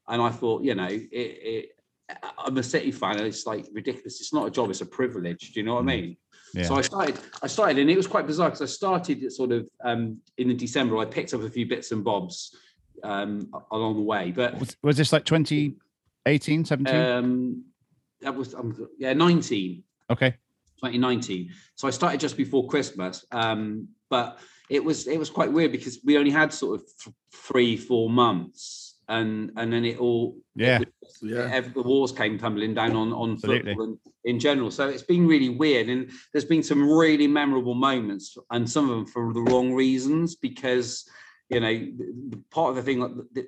[0.07, 1.69] And I thought, you know, it, it
[2.37, 3.17] I'm a City fan.
[3.17, 4.21] And it's like ridiculous.
[4.21, 5.51] It's not a job; it's a privilege.
[5.53, 6.17] Do you know what I mean?
[6.53, 6.63] Yeah.
[6.63, 7.19] So I started.
[7.41, 10.47] I started, and it was quite bizarre because I started it sort of um, in
[10.47, 10.97] the December.
[10.97, 12.55] I picked up a few bits and bobs
[13.03, 16.95] um, along the way, but was, was this like 2018, 17?
[16.95, 17.63] um,
[18.21, 19.83] that was um, yeah 19.
[20.09, 20.35] okay.
[20.77, 21.49] 2019.
[21.75, 23.25] So I started just before Christmas.
[23.31, 27.15] Um, but it was it was quite weird because we only had sort of th-
[27.33, 30.79] three, four months, and and then it all Yeah.
[31.21, 31.49] Yeah.
[31.51, 33.71] ev- the walls came tumbling down on on Absolutely.
[33.71, 34.71] football and in general.
[34.71, 38.95] So it's been really weird, and there's been some really memorable moments, and some of
[38.95, 41.07] them for the wrong reasons because
[41.49, 43.33] you know the, the part of the thing that.
[43.35, 43.47] that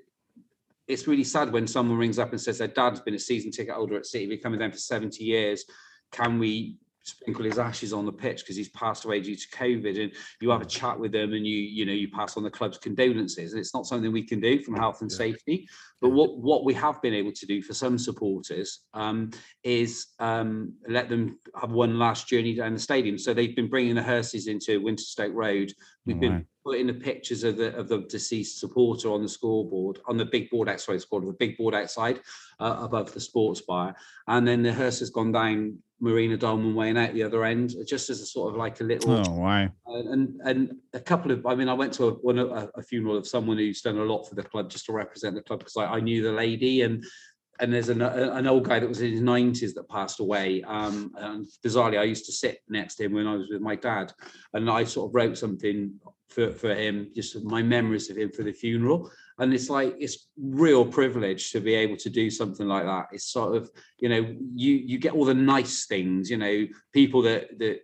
[0.88, 3.76] it's really sad when someone rings up and says their dad's been a season ticket
[3.76, 5.64] holder at City, been coming down for 70 years.
[6.12, 10.02] Can we sprinkle his ashes on the pitch because he's passed away due to COVID?
[10.02, 12.50] And you have a chat with them and you, you know, you pass on the
[12.50, 13.54] club's condolences.
[13.54, 15.18] And it's not something we can do from health and Yeah.
[15.18, 15.68] safety.
[16.02, 19.32] But what, what we have been able to do for some supporters um,
[19.64, 23.18] is um, let them have one last journey down the stadium.
[23.18, 25.74] So they've been bringing the hearses into Winterstoke Road.
[26.06, 30.18] We've been putting the pictures of the of the deceased supporter on the scoreboard, on
[30.18, 32.22] the big board outside, it's called the big board outside
[32.60, 33.96] uh, above the sports bar.
[34.28, 37.76] And then the hearse has gone down Marina Dolman Way and out the other end,
[37.88, 39.70] just as a sort of like a little Oh, wow.
[39.88, 42.82] and and- and a couple of I mean I went to a, one a, a
[42.82, 45.60] funeral of someone who's done a lot for the club just to represent the club
[45.60, 47.04] because I, I knew the lady and
[47.62, 51.12] and there's an, an old guy that was in his 90s that passed away um
[51.18, 54.14] and bizarrely I used to sit next to him when I was with my dad
[54.54, 55.92] and I sort of wrote something
[56.30, 60.28] for, for him just my memories of him for the funeral and it's like it's
[60.38, 64.36] real privilege to be able to do something like that it's sort of you know
[64.56, 67.80] you you get all the nice things you know people that that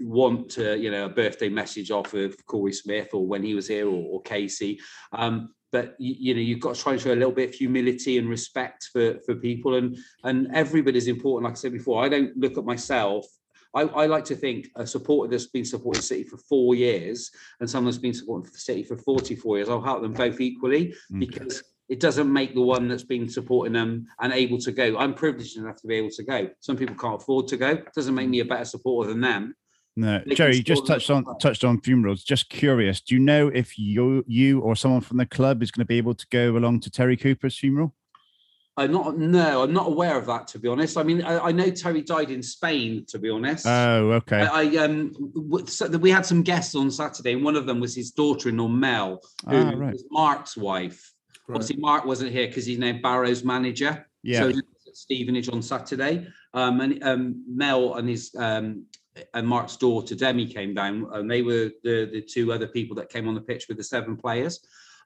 [0.00, 3.68] want to, you know, a birthday message off of Korey Smith or when he was
[3.68, 4.80] here or, or Casey.
[5.12, 7.54] Um, but you, you know, you've got to try and show a little bit of
[7.54, 11.44] humility and respect for for people, and and everybody's important.
[11.44, 13.26] Like I said before, I don't look at myself.
[13.74, 17.68] I, I like to think a supporter that's been supporting City for four years and
[17.68, 21.16] someone that's been supporting the City for 44 years, I'll help them both equally mm,
[21.22, 21.26] Okay.
[21.26, 24.96] because it doesn't make the one that's been supporting them unable to go.
[24.96, 26.48] I'm privileged enough to be able to go.
[26.60, 27.70] Some people can't afford to go.
[27.70, 29.54] It doesn't make me a better supporter than them.
[29.96, 32.24] No, They Jerry, you just touched on look- touched on funerals.
[32.24, 35.84] Just curious, do you know if you you or someone from the club is going
[35.84, 37.94] to be able to go along to Terry Cooper's funeral?
[38.76, 39.16] I'm not.
[39.16, 40.48] No, I'm not aware of that.
[40.48, 43.04] To be honest, I mean, I, I know Terry died in Spain.
[43.08, 44.40] To be honest, Oh, okay.
[44.40, 47.78] I, I um, w- so we had some guests on Saturday, and one of them
[47.78, 49.92] was his daughter-in-law Mel, who Ah, right.
[49.92, 51.12] was Mark's wife.
[51.46, 51.54] Right.
[51.56, 54.06] Obviously, Mark wasn't here because he's now Barrow's manager.
[54.24, 54.40] Yeah.
[54.40, 58.86] So he was at Stevenage on Saturday, um, and um, Mel and his um,
[59.34, 63.08] and Mark's daughter Demi came down, and they were the the two other people that
[63.08, 64.58] came on the pitch with the seven players.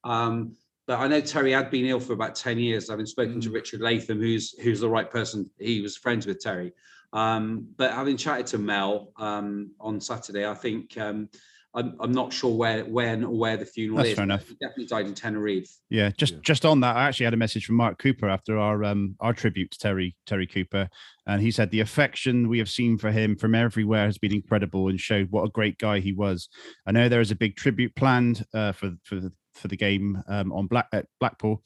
[0.05, 0.53] Um,
[0.89, 2.89] but I know Terry had been ill for about ten years.
[2.91, 3.55] I've been spoken to Mm.
[3.55, 5.49] Richard Latham, who's who's the right person.
[5.61, 6.73] He was friends with Terry.
[7.13, 11.29] Um, but having chatted to Mel um, on Saturday, I think um,
[11.75, 14.15] I'm, I'm not sure where when or where the funeral That's is.
[14.17, 14.49] fair but enough.
[14.49, 15.71] He definitely died in Tenerife.
[15.91, 16.41] Yeah, just Yeah.
[16.43, 19.35] just on that, I actually had a message from Mark Cooper after our um our
[19.35, 20.89] tribute to Terry Terry Cooper,
[21.27, 24.89] and he said the affection we have seen for him from everywhere has been incredible
[24.89, 26.49] and showed what a great guy he was.
[26.87, 30.23] I know there is a big tribute planned uh, for for the for the game
[30.29, 31.63] um, on Black at Blackpool,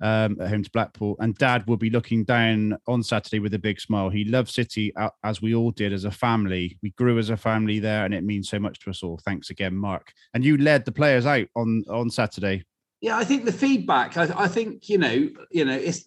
[0.00, 3.58] um, at home to Blackpool, and Dad will be looking down on Saturday with a
[3.58, 4.10] big smile.
[4.10, 6.78] He loves City uh, as we all did as a family.
[6.82, 9.20] We grew as a family there, and it means so much to us all.
[9.24, 10.12] Thanks again, Mark.
[10.34, 12.64] And you led the players out on on Saturday.
[13.00, 14.16] Yeah, I think the feedback.
[14.16, 16.06] I, I think you know, you know, it's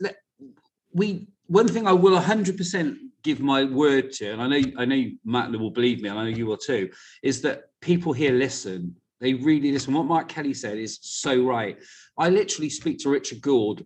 [0.94, 1.28] we.
[1.50, 5.04] One thing I will hundred percent give my word to, and I know, I know
[5.24, 6.90] Matt will believe me, and I know you will too,
[7.24, 8.96] is that people here listen.
[9.20, 9.94] They really listen.
[9.94, 11.78] What Mark Kelly said is so right.
[12.18, 13.86] I literally speak to Richard Gould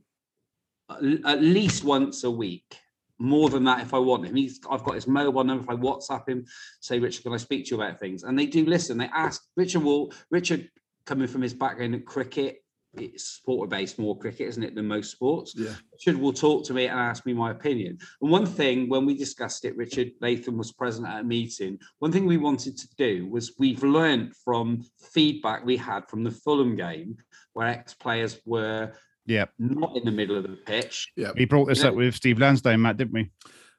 [0.89, 2.77] at least once a week.
[3.17, 4.59] More than that, if I want him, he's.
[4.69, 5.63] I've got his mobile number.
[5.63, 6.45] If I WhatsApp him,
[6.79, 8.23] say, Richard, can I speak to you about things?
[8.23, 8.97] And they do listen.
[8.97, 9.83] They ask Richard.
[9.83, 10.69] Will Richard
[11.05, 12.60] coming from his background at cricket,
[12.97, 15.53] it's supporter based more cricket, isn't it, than most sports?
[15.55, 15.73] Yeah.
[15.93, 17.97] Richard will talk to me and ask me my opinion.
[18.21, 21.79] And one thing, when we discussed it, Richard Latham was present at a meeting.
[21.99, 26.31] One thing we wanted to do was we've learned from feedback we had from the
[26.31, 27.17] Fulham game,
[27.53, 28.91] where ex players were
[29.25, 29.45] Yeah.
[29.57, 31.11] not in the middle of the pitch.
[31.15, 31.31] Yeah.
[31.35, 31.89] We brought this Yeah.
[31.89, 33.31] up with Steve Lansdown, Matt, didn't we?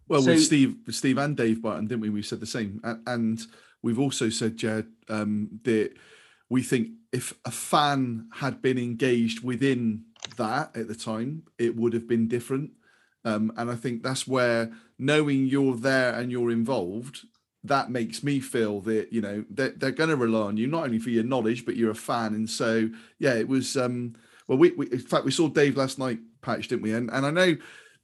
[0.09, 2.11] Well, So- with Steve, with Steve and Dave Barton, didn't we?
[2.11, 3.47] We said the same, and, and
[3.83, 5.93] we've also said, Jed, um, that
[6.49, 10.05] we think if a fan had been engaged within
[10.37, 12.71] that at the time, it would have been different.
[13.25, 17.27] Um, and I think that's where knowing you're there and you're involved,
[17.65, 20.85] that makes me feel that you know they're, they're going to rely on you not
[20.85, 22.35] only for your knowledge, but you're a fan.
[22.35, 23.77] And so, yeah, it was.
[23.77, 24.15] Um,
[24.49, 26.93] well, we, we in fact we saw Dave last night, Patch, didn't we?
[26.93, 27.57] And and I know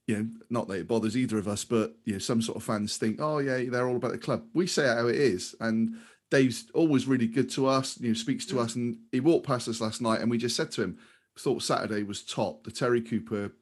[0.08, 2.64] you know, not that it bothers either of us, but you know, some sort of
[2.64, 4.42] fans think, oh yeah, they're all about the club.
[4.54, 5.96] We say how it is, and
[6.30, 7.98] Dave's always really good to us.
[8.00, 10.56] You know, speaks to us, and he walked past us last night, and we just
[10.56, 10.98] said to him,
[11.38, 12.64] thought Saturday was top.
[12.64, 13.52] The Terry Cooper,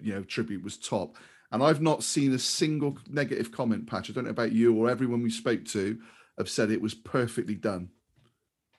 [0.00, 1.16] you know, tribute was top,
[1.52, 3.86] and I've not seen a single negative comment.
[3.86, 5.98] Patch, I don't know about you or everyone we spoke to,
[6.38, 7.90] have said it was perfectly done.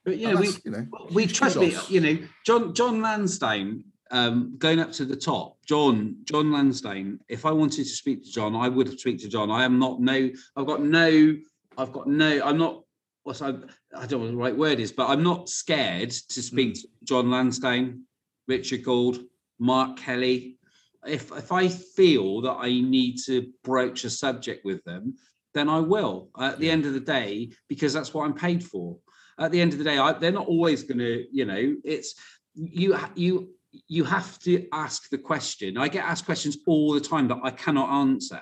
[0.06, 4.80] But know, we you know, we trust me, you know, John John Lansdown um, going
[4.80, 5.58] up to the top.
[5.66, 7.20] John John Lansdown.
[7.28, 9.52] If I wanted to speak to John, I would have speak to John.
[9.52, 10.30] I am not no.
[10.56, 11.36] I've got no.
[11.78, 12.42] I've got no.
[12.44, 12.84] I'm not.
[13.28, 13.50] What's I?
[13.50, 16.82] I don't know what the right word is, but I'm not scared to speak mm.
[16.82, 18.04] to John Lansdown,
[18.48, 19.20] Richard Gould,
[19.60, 20.58] Mark Kelly.
[21.06, 25.16] If if I feel that I need to broach a subject with them,
[25.54, 26.30] then I will.
[26.40, 28.98] At the end of the day, because that's what I'm paid for
[29.40, 32.16] at the end of the day, I, they're not always going to, you know, it's
[32.56, 33.50] you, you,
[33.88, 35.78] you have to ask the question.
[35.78, 38.42] I get asked questions all the time that I cannot answer.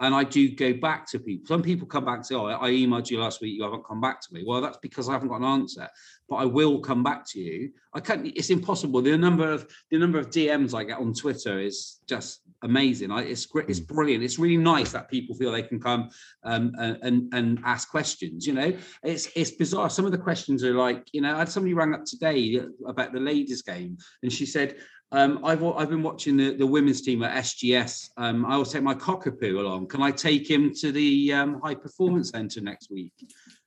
[0.00, 1.46] And I do go back to people.
[1.46, 4.00] Some people come back and say, Oh, I emailed you last week, you haven't come
[4.00, 4.42] back to me.
[4.46, 5.88] Well, that's because I haven't got an answer,
[6.28, 7.70] but I will come back to you.
[7.92, 9.02] I can't, it's impossible.
[9.02, 13.10] The number of the number of DMs I get on Twitter is just amazing.
[13.10, 14.22] I, it's great, it's brilliant.
[14.22, 16.10] It's really nice that people feel they can come
[16.44, 18.46] um, and, and and ask questions.
[18.46, 19.90] You know, it's it's bizarre.
[19.90, 23.12] Some of the questions are like, you know, I had somebody rang up today about
[23.12, 24.76] the ladies' game, and she said,
[25.12, 28.10] um, I've I've been watching the, the women's team at SGS.
[28.16, 29.88] Um, I will take my cockapoo along.
[29.88, 33.12] Can I take him to the um, high performance centre next week?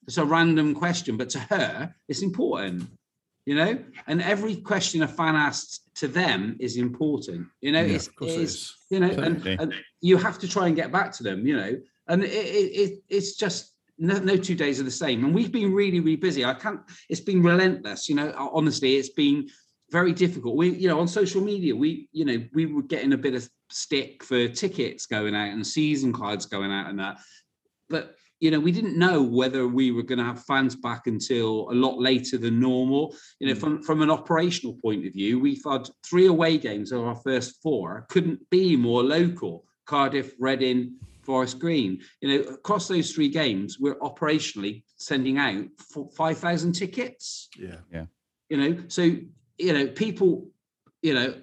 [0.08, 2.89] It's a random question, but to her, it's important.
[3.45, 3.77] You know,
[4.08, 7.47] and every question a fan asks to them is important.
[7.60, 10.47] You know, Yeah, it's, of course it it's you know, and, and you have to
[10.47, 11.45] try and get back to them.
[11.45, 15.25] You know, and it, it, it it's just no, no two days are the same.
[15.25, 16.45] And we've been really, really busy.
[16.45, 16.79] I can't.
[17.10, 18.08] It's been relentless.
[18.08, 19.49] You know, honestly, it's been
[19.93, 20.56] very difficult.
[20.56, 23.47] We, you know, on social media, we, you know, we were getting a bit of
[23.69, 27.19] stick for tickets going out and season cards going out and that.
[27.89, 31.71] But you know, we didn't know whether we were going to have fans back until
[31.71, 33.15] a lot later than normal.
[33.39, 33.60] You know, Mm.
[33.62, 37.62] from from an operational point of view, we've had three away games of our first
[37.63, 38.06] four.
[38.10, 39.63] Couldn't be more local.
[39.86, 42.01] Cardiff, Reading, Forest Green.
[42.21, 45.65] You know, across those three games, we're operationally sending out
[46.17, 47.79] five thousand tickets Yeah.
[47.95, 48.06] Yeah.
[48.49, 49.03] you know so
[49.57, 50.47] you know people
[51.01, 51.35] you know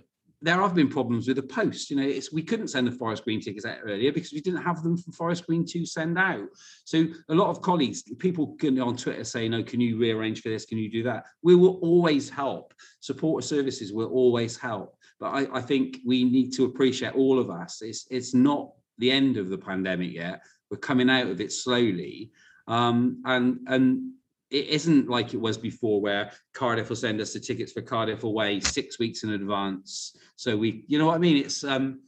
[0.42, 1.90] there have been problems with the post.
[1.90, 4.62] You know it's we couldn't send the forest green tickets out earlier because we didn't
[4.62, 6.48] have them from forest green to send out.
[6.84, 10.48] So a lot of colleagues people can on twitter saying oh can you rearrange for
[10.48, 10.64] this?
[10.64, 11.24] Can you do that?
[11.42, 12.72] We will always help.
[13.00, 14.96] Supporter services will always help.
[15.18, 17.82] But I, I think we need to appreciate all of us.
[17.82, 20.42] It's it's not the end of the pandemic yet.
[20.70, 22.32] We're coming out of it slowly.
[22.66, 24.12] Um and and
[24.50, 28.24] it isn't like it was before where Cardiff will send us the tickets for Cardiff
[28.24, 30.16] away six weeks in advance.
[30.36, 31.36] So we, you know what I mean?
[31.36, 32.00] It's um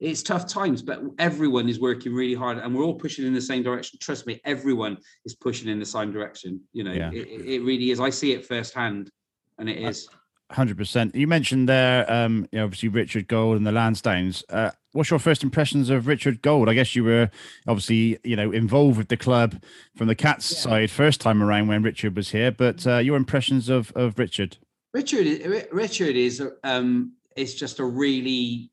[0.00, 3.40] it's tough times, but everyone is working really hard and we're all pushing in the
[3.40, 3.98] same direction.
[4.00, 6.60] Trust me, everyone is pushing in the same direction.
[6.72, 7.10] You know, Yeah.
[7.12, 8.00] it, it it really is.
[8.00, 9.10] I see it firsthand
[9.58, 10.08] and it is.
[10.50, 11.14] Hundred percent.
[11.14, 14.42] You mentioned there, um, you know, obviously Richard Gould and the Lansdowns.
[14.48, 16.68] Uh, what's your first impressions of Richard Gould?
[16.68, 17.30] I guess you were
[17.68, 19.62] obviously, you know, involved with the club
[19.96, 20.58] from the Cats Yeah.
[20.58, 22.50] side first time around when Richard was here.
[22.50, 24.56] But uh, your impressions of of Richard?
[24.92, 28.72] Richard, Richard is um is just a really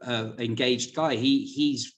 [0.00, 1.16] uh, engaged guy.
[1.16, 1.94] He he's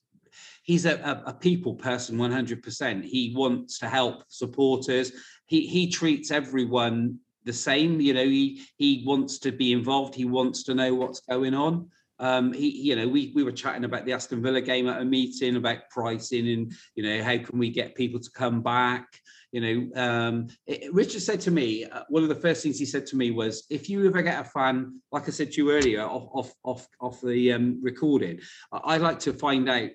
[0.65, 3.05] he's a, a, a people person, one hundred percent.
[3.05, 5.13] He wants to help supporters.
[5.47, 8.01] He he treats everyone the same.
[8.01, 10.15] You know, he he wants to be involved.
[10.15, 11.91] He wants to know what's going on.
[12.19, 15.05] Um, he, you know, we we were chatting about the Aston Villa game at a
[15.05, 19.07] meeting about pricing and you know how can we get people to come back.
[19.53, 22.87] You know, um, it- Richard said to me, uh, one of the first things he
[22.87, 25.71] said to me was, if you ever get a fan, like I said to you
[25.73, 28.41] earlier, off off off off the um, recording,
[28.73, 29.91] I- I'd like to find out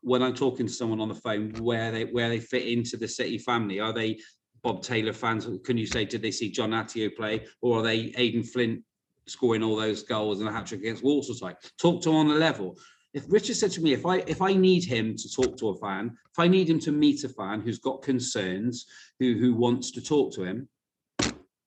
[0.00, 3.08] when I'm talking to someone on the phone where they where they fit into the
[3.08, 3.80] City family.
[3.80, 4.18] Are they
[4.64, 5.46] Bob Taylor fans?
[5.62, 8.82] Can you say did they see John Atyeo play, or are they Aden Flint
[9.26, 11.56] scoring all those goals and a hat trick against Walsall side.
[11.80, 12.76] Talk to him on the level.
[13.14, 15.76] If Richard said to me, if I if I need him to talk to a
[15.76, 18.86] fan, if I need him to meet a fan who's got concerns,
[19.20, 20.68] who who wants to talk to him,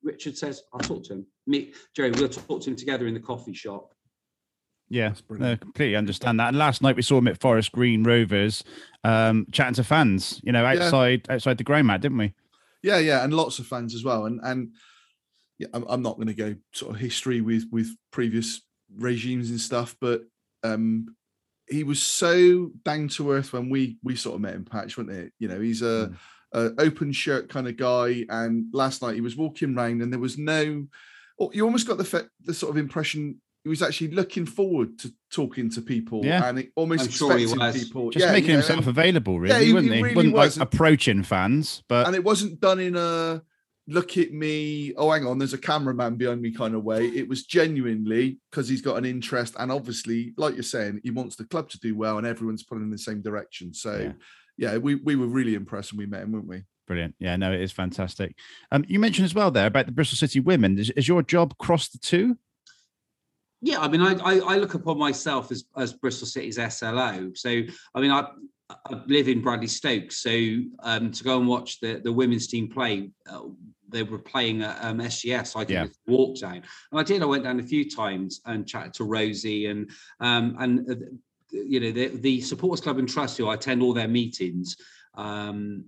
[0.04, 1.28] Richard says, I'll talk to him.
[1.46, 3.94] Me, Jerry, we'll talk to him together in the coffee shop.
[4.90, 5.60] Yeah, That's brilliant.
[5.62, 6.50] no, completely understand that.
[6.50, 8.64] And last night we saw him at Forest Green Rovers,
[9.04, 10.40] um, chatting to fans.
[10.44, 10.84] You know, Yeah.
[10.84, 12.34] outside outside the ground, Matt, didn't we?
[12.88, 14.26] Yeah, yeah, and lots of fans as well.
[14.26, 14.72] And and
[15.60, 18.62] yeah, I'm, I'm not going to go sort of history with with previous
[18.96, 20.22] regimes and stuff, but
[20.64, 21.08] um
[21.70, 25.18] he was so down to earth when we we sort of met in patch, wasn't
[25.18, 25.34] it?
[25.38, 26.14] You know, he's a,
[26.54, 28.26] a open shirt kind of guy.
[28.30, 30.88] And last night he was walking around, and there was no.
[31.52, 35.70] You almost got the the sort of impression he was actually looking forward to talking
[35.72, 36.48] to people, Yeah.
[36.48, 37.84] and it almost I'm he expecting was.
[37.84, 40.04] people, Just yeah, making you know, himself available, really, he- wouldn't he he?
[40.04, 40.58] really Wasn't was.
[40.58, 43.42] like approaching fans, but and it wasn't done in a
[43.90, 47.26] look at me oh hang on there's a cameraman behind me kind of way it
[47.30, 51.46] was genuinely because he's got an interest and obviously like you're saying he wants the
[51.46, 53.98] club to do well and everyone's pulling in the same direction so
[54.58, 54.72] Yeah.
[54.74, 57.16] yeah, we, we were really impressed when we met him weren't we brilliant.
[57.20, 58.36] Yeah, no, it is fantastic.
[58.74, 60.78] Um, you mentioned as well there about the Bristol City women.
[60.80, 62.38] Is, is your job cross the two?
[63.62, 67.32] Yeah, I mean, I, I, I look upon myself as, as Bristol City's SLO.
[67.34, 67.62] So,
[67.96, 68.28] I mean, I,
[68.70, 70.12] I live in Bradley Stoke.
[70.12, 70.30] So,
[70.84, 73.42] um, to go and watch the, the women's team play, uh,
[73.90, 75.56] they were playing at um, SGS.
[75.56, 75.86] I did Yeah.
[76.08, 77.22] walk down, and I did.
[77.22, 79.90] I went down a few times and chatted to Rosie and
[80.20, 80.96] um, and uh,
[81.52, 84.76] you know the the supporters club and trust who I attend all their meetings.
[85.16, 85.86] Um,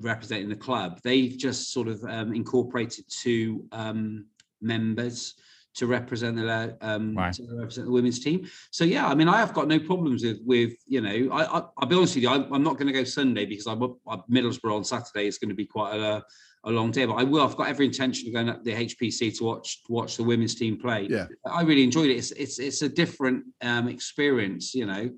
[0.00, 4.26] representing the club they've just sort of um, incorporated two um,
[4.60, 5.34] members
[5.76, 7.30] to represent the um, Wow.
[7.30, 8.48] to represent the women's team.
[8.70, 11.32] So yeah, I mean, I have got no problems with with you know.
[11.32, 13.66] I, I I'll be honest with you, I, I'm not going to go Sunday because
[13.66, 15.26] I'm up at Middlesbrough on Saturday.
[15.26, 16.24] It's going to be quite a
[16.64, 17.42] a long day, but I will.
[17.42, 20.54] I've got every intention of going up the HPC to watch to watch the women's
[20.56, 21.06] team play.
[21.08, 21.26] Yeah.
[21.44, 22.16] I really enjoyed it.
[22.16, 25.10] It's it's it's a different um, experience, you know.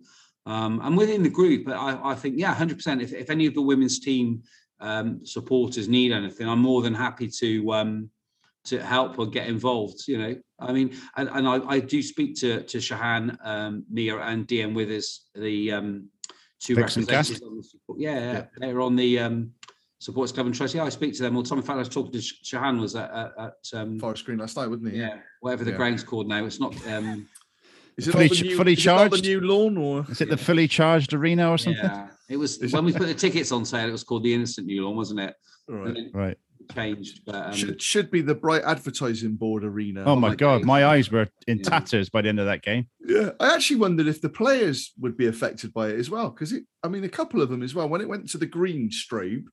[0.44, 3.00] Um, and within the group, I, I think yeah, hundred percent.
[3.00, 4.42] If if any of the women's team
[4.80, 8.10] um, supporters need anything, I'm more than happy to um,
[8.64, 10.06] to help or get involved.
[10.08, 14.16] You know, I mean, and, and I, I do speak to to Shahan, um, Mia,
[14.18, 16.08] and DM Withers, the um,
[16.60, 17.30] two Vixen cast?
[17.30, 17.42] representatives.
[17.42, 19.52] On the support, yeah, yeah, they're on the um,
[19.98, 20.74] supporters club and trust.
[20.74, 21.58] Yeah, I speak to them all the time.
[21.58, 24.38] In fact, I was talking to Sh- Shahan was at, at, at um, forest green
[24.38, 25.76] last night wasn't he yeah, whatever the Yeah.
[25.76, 26.44] ground's called now.
[26.44, 26.74] It's not.
[26.86, 27.26] Um,
[27.96, 30.36] is it Fully the new, fully is it the new lawn or Is it the
[30.36, 31.82] fully charged arena or something?
[31.82, 33.88] yeah, it was when we put the tickets on sale.
[33.88, 35.34] It was called the Innocent New Lawn, wasn't it?
[35.68, 35.86] All right.
[35.88, 36.38] And then Right.
[36.68, 40.34] It changed, but um, should, should be the bright advertising board arena Oh my my
[40.34, 40.66] god, days.
[40.66, 41.64] my eyes were in Yeah.
[41.70, 42.88] tatters by the end of that game.
[43.06, 46.52] Yeah, I actually wondered if the players would be affected by it as well, because
[46.52, 46.64] it.
[46.82, 47.88] I mean, a couple of them as well.
[47.88, 49.44] When it went to the green strobe,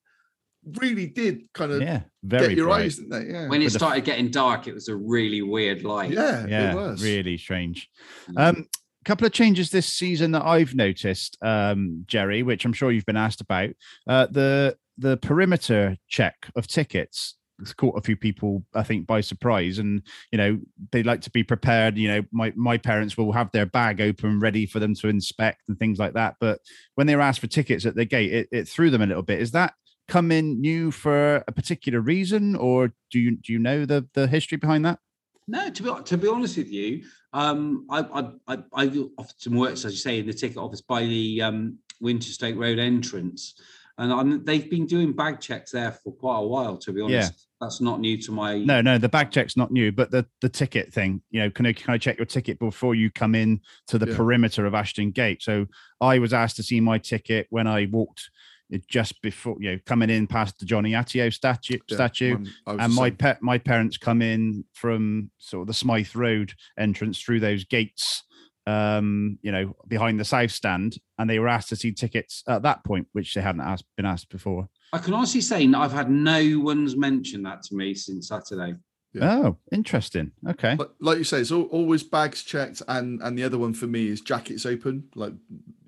[0.80, 2.86] really did kind of Yeah, very get your bright.
[2.86, 3.32] eyes, didn't they?
[3.34, 6.12] Yeah, when it With the f- started getting dark, it was a really weird light.
[6.12, 7.04] yeah, Yeah, it was.
[7.04, 7.90] really strange.
[8.30, 8.40] Mm.
[8.58, 8.66] Um,
[9.06, 13.16] couple of changes this season that I've noticed, um, Jerry, which I'm sure you've been
[13.16, 13.70] asked about.
[14.08, 17.36] Uh, the the perimeter check of tickets
[17.78, 20.60] caught a few people, I think, by surprise, and you know
[20.92, 21.98] they like to be prepared.
[21.98, 25.64] You know, my my parents will have their bag open, ready for them to inspect
[25.68, 26.36] and things like that.
[26.40, 26.60] But
[26.96, 29.24] when they were asked for tickets at the gate, it, it threw them a little
[29.24, 29.42] bit.
[29.42, 29.74] Is that
[30.08, 34.28] come in new for a particular reason, or do you do you know the the
[34.28, 35.00] history behind that?
[35.48, 37.04] No, to be to be honest with you,
[37.34, 41.04] um, I I I, I often works as you say in the ticket office by
[41.04, 43.56] the um, Winterstoke Road entrance,
[43.98, 46.78] and I'm, they've been doing bag checks there for quite a while.
[46.78, 47.38] To be honest, yeah.
[47.62, 48.60] that's not new to my.
[48.60, 51.66] No, no, the bag check's not new, but the the ticket thing, you know, can
[51.66, 54.18] I can I check your ticket before you come in to the Yeah.
[54.18, 55.42] perimeter of Ashton Gate?
[55.42, 55.68] So
[56.02, 58.30] I was asked to see my ticket when I walked
[58.74, 62.38] eh, just before you know coming in past the John Atyeo statue Yeah, statue.
[62.68, 66.54] I was And my pet my parents come in from sort of the Smyth Road
[66.78, 68.24] entrance through those gates
[68.68, 72.64] um you know behind the south stand and they were asked to see tickets at
[72.64, 76.10] that point which they hadn't asked been asked before I can honestly say I've had
[76.10, 78.76] no one's mentioned that to me since Saturday.
[79.14, 79.38] Yeah.
[79.44, 83.44] oh interesting okay But like you say, it's al- always bags checked, and and the
[83.44, 85.34] other one for me is jackets open, like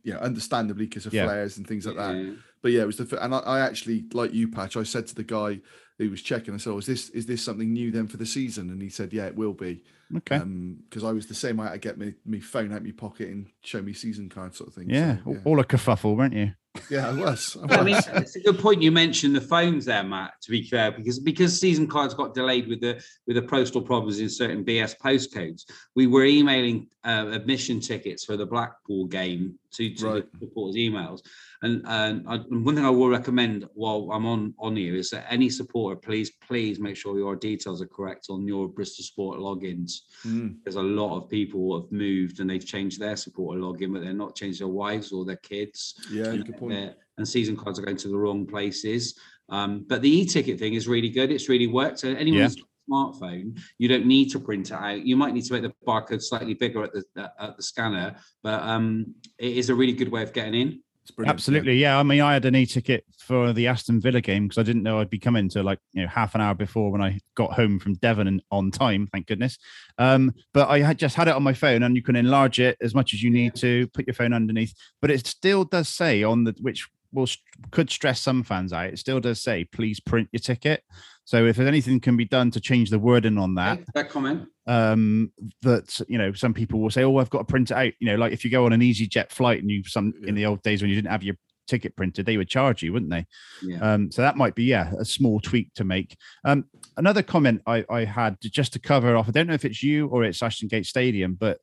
[0.03, 1.25] yeah, understandably because of Yeah.
[1.25, 2.15] flares and things like that.
[2.15, 2.31] Yeah.
[2.67, 4.75] But yeah, it was the f- and I, I actually like you, Patch.
[4.75, 5.62] I said to the guy
[5.99, 8.25] who was checking, I said, "Oh, is this is this something new then for the
[8.25, 9.86] season?" And he said, "Yeah, it will be."
[10.17, 10.41] okay
[10.89, 11.62] because I was the same.
[11.62, 14.53] I had to get me me phone out my pocket and show me season card
[14.53, 14.89] sort of thing.
[14.89, 15.39] yeah, so, yeah.
[15.45, 16.51] all a kerfuffle weren't you
[16.89, 17.58] yeah, I was.
[17.62, 20.34] I But I mean, it's a good point you mentioned the phones there, Matt.
[20.43, 24.19] To be fair, because because season cards got delayed with the with the postal problems
[24.19, 25.63] in certain BS postcodes,
[25.95, 30.32] we were emailing uh, admission tickets for the Blackpool game to, to Right.
[30.34, 31.21] the supporters' emails,
[31.63, 35.09] And, and I, and one thing I will recommend while I'm on on here is
[35.09, 39.39] that any supporter, please, please make sure your details are correct on your Bristol Sport
[39.39, 39.91] logins.
[40.25, 44.01] Mm, There's a lot of people have moved and they've changed their supporter login, but
[44.03, 45.95] they're not changed their wives or their kids.
[46.12, 46.93] yeah, and, good point.
[47.17, 49.17] and season cards are going to the wrong places.
[49.49, 51.31] Um, but the e-ticket thing is really good.
[51.31, 51.99] It's really worked.
[51.99, 52.47] So anyone Yeah.
[52.47, 55.05] a smartphone, you don't need to print it out.
[55.05, 57.03] You might need to make the barcode slightly bigger at the
[57.39, 60.83] at the scanner, but um, it is a really good way of getting in.
[61.12, 61.33] Brilliant, yeah.
[61.33, 61.99] Absolutely, yeah.
[61.99, 64.99] I mean, I had an e-ticket for the Aston Villa game because I didn't know
[64.99, 67.79] I'd be coming to like you know half an hour before when I got home
[67.79, 69.58] from Devon and on time, thank goodness.
[69.97, 72.77] Um, but I had just had it on my phone, and you can enlarge it
[72.81, 73.87] as much as you need to.
[73.87, 76.87] Put your phone underneath, but it still does say on the which
[77.17, 77.27] will
[77.71, 78.91] could stress some fans out.
[78.93, 80.83] It still does say please print your ticket.
[81.25, 84.47] So if there's anything can be done to change the wording on that, that comment.
[84.67, 85.31] um
[85.63, 88.07] that you know some people will say oh i've got to print it out you
[88.07, 90.45] know like if you go on an easy jet flight and you some in the
[90.45, 91.35] old days when you didn't have your
[91.67, 93.25] ticket printed they would charge you wouldn't they
[93.61, 93.79] Yeah.
[93.93, 96.65] um so that might be yeah a small tweak to make um
[96.97, 100.07] another comment i i had just to cover off i don't know if it's you
[100.07, 101.59] or it's ashton gate stadium but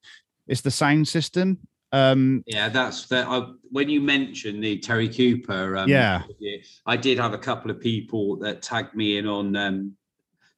[0.46, 1.58] it's the sound system
[1.94, 3.26] um Yeah, that's that.
[3.28, 6.22] I, when you mentioned the Terry Cooper, um, Yeah.
[6.86, 9.92] I did have a couple of people that tagged me in on um,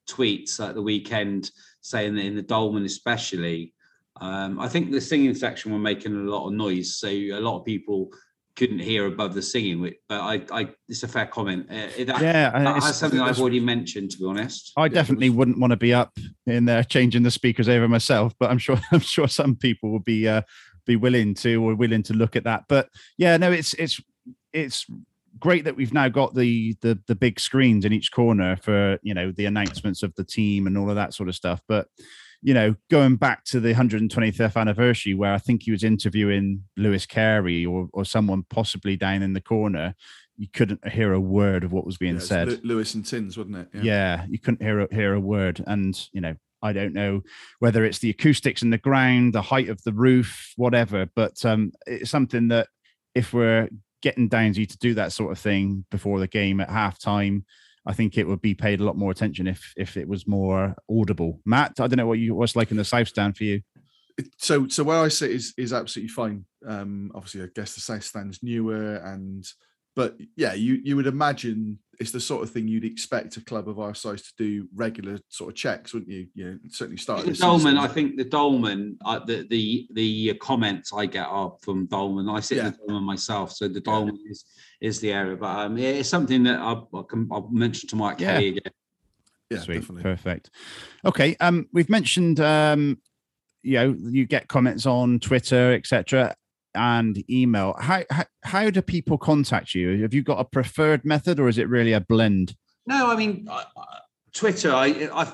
[0.09, 3.75] tweets at the weekend saying that in the Dolman, especially,
[4.21, 7.59] um, I think the singing section were making a lot of noise, so a lot
[7.61, 8.11] of people
[8.57, 9.83] couldn't hear above the singing.
[10.09, 11.67] But I, I it's a fair comment.
[11.71, 14.73] Uh, that, yeah and that's it's- something I've already mentioned, to be honest.
[14.77, 16.13] I definitely that's- wouldn't want to be up
[16.47, 20.01] in there changing the speakers over myself, but I'm sure I'm sure some people will
[20.15, 20.43] be uh,
[20.87, 22.65] be willing to or willing to look at that.
[22.69, 24.01] But yeah, no, it's it's
[24.53, 24.87] it's
[25.39, 29.13] great that we've now got the the the big screens in each corner for you
[29.15, 31.61] know the announcements of the team and all of that sort of stuff.
[31.69, 31.89] But
[32.43, 37.05] you know, going back to the 125th anniversary, where I think he was interviewing Louis
[37.07, 39.95] Carey or or someone possibly down in the corner,
[40.37, 43.57] you couldn't hear a word of what was being Yeah, said Lewis and Tins, wasn't
[43.57, 43.69] it?
[43.83, 44.25] yeah.
[44.29, 47.23] you couldn't hear a, hear a word and you know i don't know
[47.59, 51.73] whether it's the acoustics in the ground the height of the roof whatever but um
[51.87, 52.69] it's something that
[53.15, 53.69] if we're
[54.03, 57.43] getting downsy to do that sort of thing before the game at halftime
[57.87, 60.75] i think it would be paid a lot more attention if if it was more
[60.91, 63.61] audible matt i don't know what you what's like in the south stand for you
[64.39, 66.47] So, so where I sit is is absolutely fine.
[66.67, 69.45] Um, obviously, I guess the south stand's newer, and
[69.97, 73.67] but yeah, you you would imagine it's the sort of thing you'd expect a club
[73.71, 76.27] of our size to do regular sort of checks, wouldn't you?
[76.35, 77.25] You know, certainly start.
[77.25, 77.79] The Dolman, season.
[77.79, 82.29] I think the Dolman, uh, the the the comments I get are from Dolman.
[82.29, 84.45] I sit in the Dolman myself, so the Dolman is
[84.83, 85.37] is the area.
[85.37, 88.35] But um, yeah, it's something that I, I can I'll mention to Mike Yeah.
[88.35, 88.73] Kelly again.
[89.51, 90.03] yeah, Sweet, definitely.
[90.03, 90.51] perfect.
[91.07, 92.99] Okay, um, we've mentioned um,
[93.63, 96.37] you know, you get comments on Twitter, etc.,
[96.77, 97.75] and email.
[97.81, 100.03] How, how how do people contact you?
[100.03, 102.55] Have you got a preferred method, or is it really a blend?
[102.87, 103.99] No, I mean I, I-
[104.33, 104.73] Twitter.
[104.73, 105.33] I, I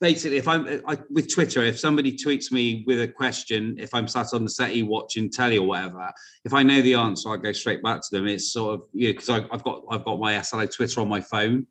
[0.00, 4.08] basically if I'm I, with Twitter, if somebody tweets me with a question, if I'm
[4.08, 6.10] sat on the settee watching telly or whatever,
[6.44, 8.26] if I know the answer, I go straight back to them.
[8.26, 11.66] It's sort of yeah, because I've got I've got my SLO Twitter on my phone.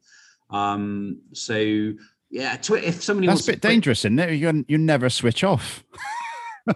[0.49, 1.55] Um, so
[2.32, 4.34] yeah, if somebody That's a bit put- dangerous, isn't it?
[4.36, 5.84] You you never switch off.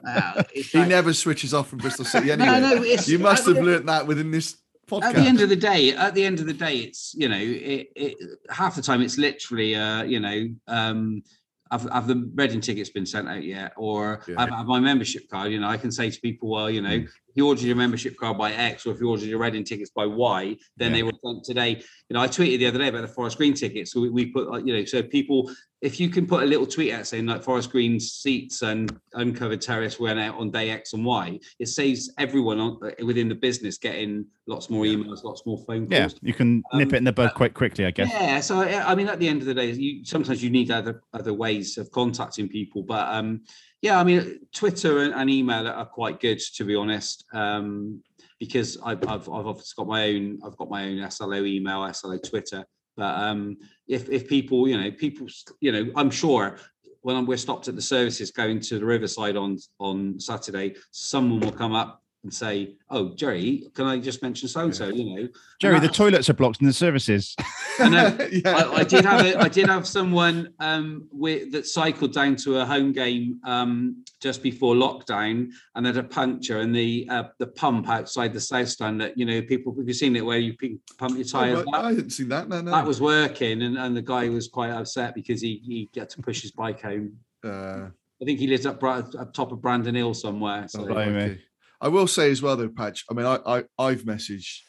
[0.06, 2.60] uh, He like- never switches off from Bristol City No, anyway.
[2.76, 4.58] no, it's- you must have learnt that within this
[4.88, 5.04] podcast.
[5.04, 7.38] At the end of the day, at the end of the day, it's you know,
[7.40, 8.18] it, it
[8.50, 11.24] half the time it's literally uh, you know, um,
[11.72, 14.40] have, have the Reading tickets been sent out yet, or Yeah.
[14.42, 15.52] have, have my membership card?
[15.52, 17.08] You know, I can say to people, well, you know, Mm.
[17.36, 20.06] You ordered your membership card by X, or if you ordered your Reading tickets by
[20.06, 20.98] Y, then Yeah.
[20.98, 21.82] they were sent today.
[22.10, 23.92] You know, I tweeted the other day about the Forest Green tickets.
[23.92, 26.66] So we, we put, like, you know, so people, if you can put a little
[26.68, 30.94] tweet out saying like Forest Green seats and uncovered terrace went out on day X
[30.94, 35.46] and Y, it saves everyone on, uh, within the business getting lots more emails, lots
[35.46, 36.14] more phone calls.
[36.14, 38.10] Yeah, you can nip Um, it in the bud quite quickly, I guess.
[38.12, 40.72] Yeah, so I I mean, at the end of the day, you sometimes you need
[40.72, 43.42] other other ways of contacting people, but um,
[43.84, 48.02] yeah, I mean, Twitter and, and email are quite good to be honest, um,
[48.40, 52.18] because I've, I've I've obviously got my own I've got my own SLO email, SLO
[52.18, 52.66] Twitter,
[52.96, 53.58] but um,
[53.90, 55.28] if if people you know people
[55.60, 56.58] you know I'm sure
[57.02, 61.52] when we're stopped at the services going to the Riverside on on Saturday, someone will
[61.52, 65.28] come up and say, "Oh, Jerry, can I just mention so and so?" You know,
[65.60, 67.36] Jerry, the toilets are blocked in the services.
[67.80, 68.28] I know.
[68.32, 68.56] yeah.
[68.58, 72.60] I, I did have a, I did have someone um, with, that cycled down to
[72.60, 77.48] a home game um, just before lockdown and had a puncture and the uh, the
[77.48, 80.54] pump outside the south stand that you know people have you seen it where you
[81.00, 81.84] pump your Oh, tires right, up?
[81.86, 82.48] I hadn't seen that.
[82.48, 82.72] No, no.
[82.72, 86.22] that was working and, and the guy was quite upset because he he had to
[86.22, 87.14] push his bike home.
[87.44, 87.88] Uh,
[88.22, 90.68] I think he lives up, up top of Brandon Hill somewhere.
[90.70, 91.22] So Oh, Blimey.
[91.24, 91.42] okay.
[91.84, 93.04] I will say as well though, Patch.
[93.12, 94.60] I mean, I, I I've messaged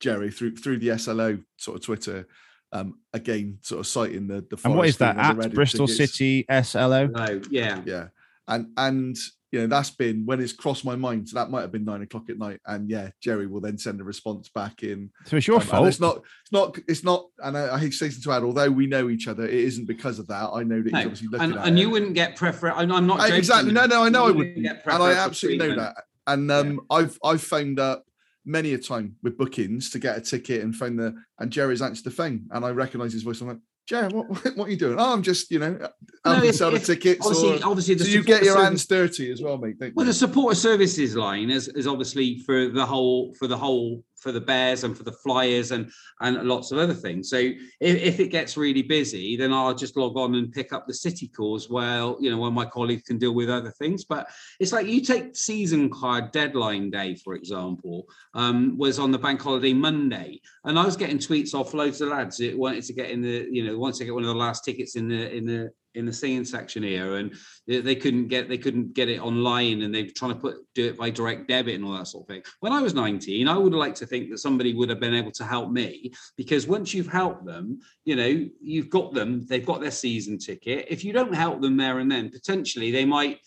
[0.00, 2.26] Jerry through through the SLO sort of Twitter.
[2.74, 4.58] Um, again, sort of citing the the.
[4.64, 6.12] And what is that Green and the at Reading Bristol tickets.
[6.14, 7.06] City SLO?
[7.08, 7.82] No, yeah.
[7.84, 8.06] Yeah,
[8.48, 9.16] and and
[9.50, 11.28] you know that's been when it's crossed my mind.
[11.28, 14.00] So that might have been nine o'clock at night, and yeah, Jerry will then send
[14.00, 15.10] a response back in.
[15.26, 15.88] So it's your Um, fault.
[15.88, 16.22] It's not.
[16.44, 16.78] It's not.
[16.88, 17.26] It's not.
[17.40, 20.28] And I, I hate to add, although we know each other, it isn't because of
[20.28, 20.50] that.
[20.54, 21.82] I know that he's obviously looking and, at and it.
[21.82, 22.76] you wouldn't get preference.
[22.78, 23.72] I'm I'm not I- exactly.
[23.72, 25.96] No, no, I know I You wouldn't, get and I preferential absolutely know that.
[26.32, 28.04] And um, I've I've phoned up
[28.44, 32.04] many a time with bookings to get a ticket and phone the and Jerry's answered
[32.04, 33.40] the phone, and I recognise his voice.
[33.40, 34.26] I'm like, Jerry, what
[34.56, 34.96] what are you doing?
[34.98, 35.88] Oh, I'm just you know, No,
[36.32, 37.24] helping if- sell the if- tickets.
[37.26, 39.76] Obviously, Or, obviously, the so you get your service- hands dirty as well, mate.
[39.80, 40.12] Well, you?
[40.12, 44.40] the support services line is, is obviously for the whole for the whole for the
[44.40, 47.28] Bears and for the Flyers and and lots of other things.
[47.28, 50.86] So if, if it gets really busy, then I'll just log on and pick up
[50.86, 51.68] the city calls.
[51.68, 54.04] Well, you know, when my colleagues can deal with other things.
[54.04, 54.28] But
[54.60, 59.42] it's like you take season card deadline day, for example, um, was on the bank
[59.42, 63.10] holiday Monday, and I was getting tweets off loads of lads that wanted to get
[63.10, 65.46] in the you know wanted to get one of the last tickets in the in
[65.46, 67.16] the in the singing section here.
[67.16, 67.34] And
[67.66, 70.86] they, couldn't get they couldn't get it online and they were trying to put do
[70.88, 72.42] it by direct debit and all that sort of thing.
[72.60, 75.30] When i was 19 i would like to think that somebody would have been able
[75.32, 79.80] to help me because once you've helped them you know you've got them they've got
[79.80, 80.86] their season ticket.
[80.88, 83.38] If you don't help them there and then potentially they might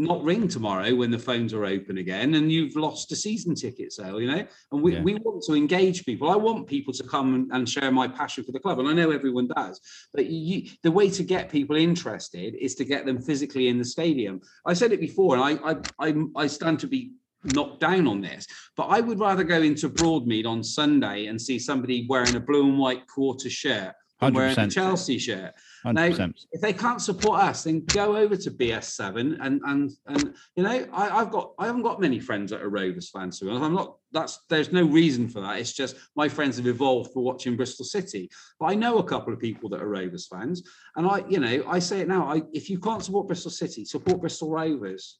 [0.00, 3.92] not ring tomorrow when the phones are open again and you've lost a season ticket
[3.92, 5.02] sale you know and we, Yeah.
[5.02, 8.42] we want to engage people i want people to come and, and share my passion
[8.44, 9.80] for the club and i know everyone does
[10.14, 13.84] but you, the way to get people interested is to get them physically in the
[13.84, 14.40] stadium.
[14.66, 17.12] I said it before, and I, I, I, I stand to be
[17.44, 18.46] knocked down on this,
[18.76, 22.66] but I would rather go into Broadmead on Sunday and see somebody wearing a blue
[22.68, 25.54] and white quarter shirt than wearing a Chelsea shirt.
[25.84, 26.34] 100%.
[26.52, 30.86] If they can't support us, then go over to BS7 and and and you know
[30.92, 33.38] I, I've got I haven't got many friends that are Rovers fans.
[33.38, 33.96] So I'm not.
[34.12, 35.58] That's there's no reason for that.
[35.58, 38.30] It's just my friends have evolved for watching Bristol City.
[38.58, 40.62] But I know a couple of people that are Rovers fans,
[40.96, 42.24] and I you know I say it now.
[42.26, 45.18] I if you can't support Bristol City, support Bristol Rovers.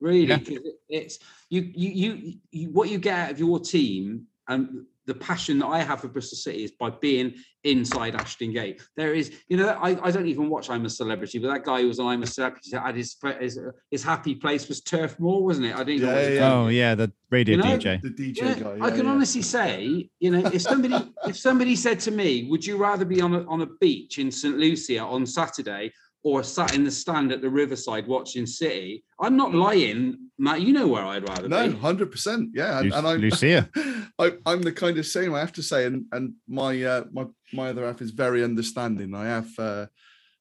[0.00, 0.38] Really, Yeah.
[0.90, 5.58] it's you, you you you what you get out of your team and the passion
[5.60, 7.34] that I have for Bristol City is by being
[7.64, 8.82] inside Ashton Gate.
[8.96, 11.80] There is, you know, I, I don't even watch I'm a Celebrity, but that guy
[11.80, 13.58] who was on I'm a Celebrity had his his,
[13.90, 15.76] his happy place was Turf Moor, wasn't it?
[15.76, 16.18] I didn't know.
[16.18, 16.52] Yeah, yeah.
[16.52, 18.02] Oh yeah, the radio You know, DJ.
[18.02, 18.86] the DJ yeah, guy.
[18.86, 19.12] I can yeah.
[19.12, 23.20] honestly say, you know, if somebody if somebody said to me, "Would you rather be
[23.20, 25.92] on a on a beach in St Lucia on Saturday
[26.26, 30.00] or sat in the stand at the Riverside watching City?" I'm not lying,
[30.38, 30.60] Matt.
[30.62, 31.76] You know where I'd rather No, be.
[31.76, 32.50] hundred percent.
[32.52, 33.70] Yeah, and, Lu- and I'm Lucia.
[34.18, 35.34] I, I'm the kind of same.
[35.34, 39.14] I have to say, and and my uh, my my other half is very understanding.
[39.14, 39.86] I have uh,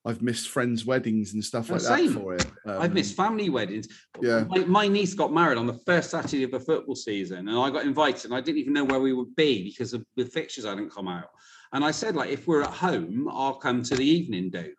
[0.08, 2.14] I've missed friends' weddings and stuff Oh, like same.
[2.14, 2.48] that for it.
[2.66, 3.88] I've Um, missed family weddings.
[4.22, 4.44] yeah.
[4.48, 7.70] My, my niece got married on the first Saturday of the football season, and I
[7.70, 10.66] got invited, and I didn't even know where we would be because of the fixtures
[10.66, 11.30] hadn't come out.
[11.74, 14.72] And I said, like, if we're at home, I'll come to the evening do.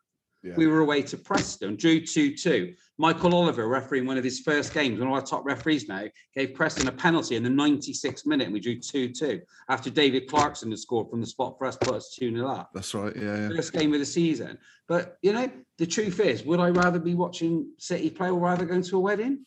[0.43, 0.55] Yeah.
[0.57, 2.75] We were away to Preston, drew 2 2.
[2.99, 6.55] Michael Oliver, refereeing one of his first games, one of our top referees now, gave
[6.55, 10.71] Preston a penalty in the 96th minute, and we drew 2 2 after David Clarkson
[10.71, 12.71] had scored from the spot for us, put us 2 0 up.
[12.75, 13.15] That's right.
[13.15, 13.49] Yeah, yeah.
[13.49, 14.59] First game of the season.
[14.89, 18.65] But, you know, the truth is, would I rather be watching City play or rather
[18.65, 19.45] going to a wedding?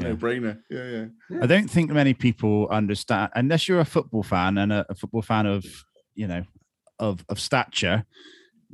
[0.01, 0.09] Yeah.
[0.09, 0.63] No brainer.
[0.71, 1.43] Yeah, yeah.
[1.43, 5.21] I don't think many people understand unless you're a football fan and a, a football
[5.21, 5.63] fan of
[6.15, 6.43] you know
[6.99, 8.07] of of stature.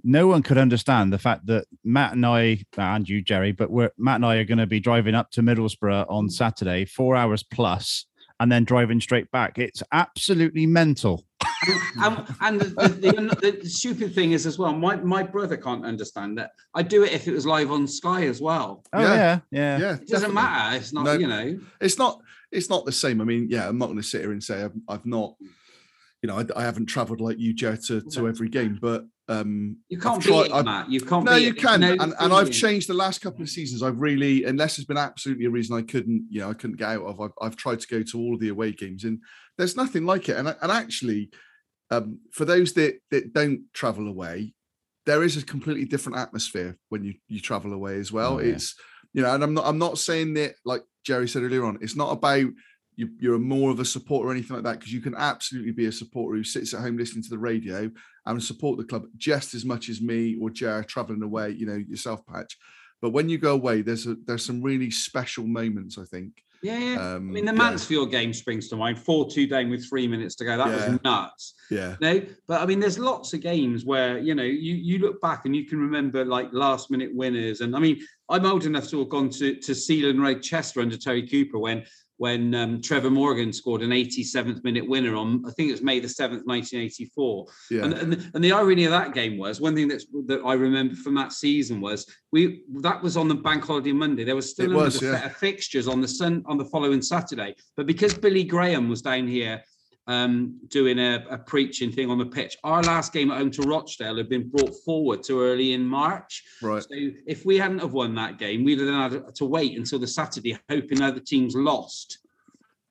[0.02, 3.90] No one could understand the fact that Matt and I and you, Jerry, but we're
[3.98, 7.42] Matt and I are going to be driving up to Middlesbrough on Saturday, four hours
[7.42, 8.06] plus,
[8.38, 9.58] and then driving straight back.
[9.58, 11.24] It's absolutely mental.
[12.02, 15.84] and, and the, the, the, the stupid thing is as well, my, my brother can't
[15.84, 16.52] understand that.
[16.74, 18.82] I'd do it if it was live on Sky as well.
[18.94, 19.14] Oh Yeah.
[19.14, 19.78] yeah, yeah.
[19.78, 19.92] Yeah.
[19.94, 20.34] It doesn't definitely.
[20.34, 20.76] matter.
[20.76, 21.12] It's not, No.
[21.14, 21.58] you know.
[21.80, 22.18] It's not.
[22.50, 23.20] It's not the same.
[23.20, 23.68] I mean, yeah.
[23.68, 25.34] I'm not going to sit here and say I've, I've not.
[26.22, 29.76] You know, I, I haven't travelled like you, Joe, to, to every game, but um,
[29.88, 30.90] You can't I've beat it, I've- Matt.
[30.90, 31.58] You can't No, beat you it.
[31.58, 33.82] Can, no and, and I've changed the last couple of seasons.
[33.82, 36.88] I've really, unless there's been absolutely a reason I couldn't, you know, I couldn't get
[36.88, 37.20] out of.
[37.20, 39.20] I've, I've tried to go to all of the away games, and
[39.56, 40.36] there's nothing like it.
[40.36, 41.30] And and actually,
[41.90, 44.52] um, for those that that don't travel away,
[45.06, 48.34] there is a completely different atmosphere when you you travel away as well.
[48.34, 48.54] Oh, yeah.
[48.54, 48.74] It's
[49.12, 51.78] you know, and I'm not I'm not saying that like Jerry said earlier on.
[51.80, 52.46] It's not about
[53.00, 55.86] you, you're more of a supporter or anything like that because you can absolutely be
[55.86, 57.90] a supporter who sits at home listening to the radio
[58.26, 61.76] and support the club just as much as me or Jared traveling away, you know,
[61.88, 62.58] yourself, Patch.
[63.00, 66.44] But when you go away, there's a there's some really special moments, I think.
[66.62, 67.14] Yeah, yeah.
[67.14, 68.98] Um, I mean, the yeah, Mansfield game springs to mind.
[68.98, 70.58] 4 2 down with three minutes to go.
[70.58, 70.90] That Yeah.
[70.90, 71.54] was nuts.
[71.70, 75.22] yeah, No, but I mean, there's lots of games where you know you you look
[75.22, 77.62] back and you can remember like last minute winners.
[77.62, 77.98] And I mean,
[78.28, 81.86] I'm old enough to have gone to to Sealand Road Chester under Terry Cooper when
[82.20, 86.00] when um, Trevor Morgan scored an 87th minute winner on, I think it was May
[86.00, 87.46] the 7th, 1984.
[87.70, 87.84] Yeah.
[87.84, 90.96] And, and, and the irony of that game was one thing that's, that I remember
[90.96, 94.24] from that season was we that was on the bank holiday Monday.
[94.24, 95.12] There was still It another was, yeah.
[95.12, 97.54] set of fixtures on the sun on the following Saturday.
[97.74, 99.62] But because Billy Graham was down here
[100.10, 103.62] um, doing a, a preaching thing on the pitch, our last game at home to
[103.62, 106.42] Rochdale had been brought forward to early in March.
[106.62, 106.82] right.
[106.82, 106.88] So
[107.26, 110.08] if we hadn't have won that game, we'd have then had to wait until the
[110.08, 112.18] Saturday, hoping other teams lost.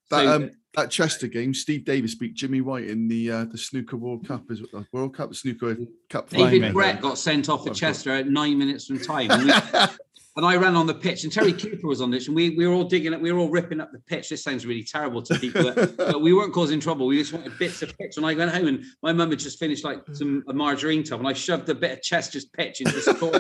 [0.10, 3.58] That So- um that Chester game, Steve Davis beat Jimmy White in the uh, the
[3.58, 5.76] snooker World Cup is uh, World Cup snooker
[6.10, 6.30] Cup.
[6.30, 9.30] David Brett got sent off at Chester at nine minutes from time.
[10.40, 12.66] And, I ran on the pitch, and Terry Cooper was on this, and we, we
[12.66, 14.30] were all digging up, we were all ripping up the pitch.
[14.30, 17.08] This sounds really terrible to people, but, but we weren't causing trouble.
[17.08, 18.16] We just wanted bits of pitch.
[18.16, 21.20] And I went home, and my mum had just finished like some a margarine tub,
[21.20, 23.32] and I shoved a bit of Chester's pitch into the score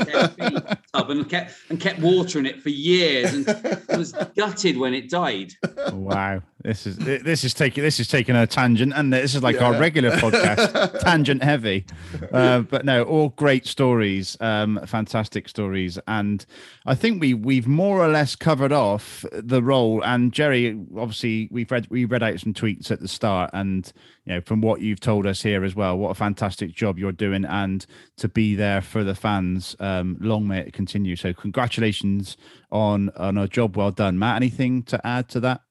[0.94, 3.50] tub and kept and kept watering it for years, and
[3.90, 5.54] I was gutted when it died.
[5.94, 9.62] wow, this is this is taking this is taking a tangent, and this is like
[9.62, 11.86] our regular podcast, tangent heavy.
[12.34, 16.46] Uh, but no, all great stories, um, fantastic stories, and
[16.90, 20.04] I think we we've more or less covered off the role.
[20.04, 23.94] And Jerry, obviously, we've read we read out some tweets at the start, and
[24.26, 27.12] you know from what you've told us here as well, what a fantastic job you're
[27.12, 27.86] doing, and
[28.18, 29.76] to be there for the fans.
[29.80, 31.16] Um, long may it continue.
[31.16, 32.38] So congratulations
[32.72, 34.38] on on a job well done, Matt.
[34.38, 35.62] Anything to add to that?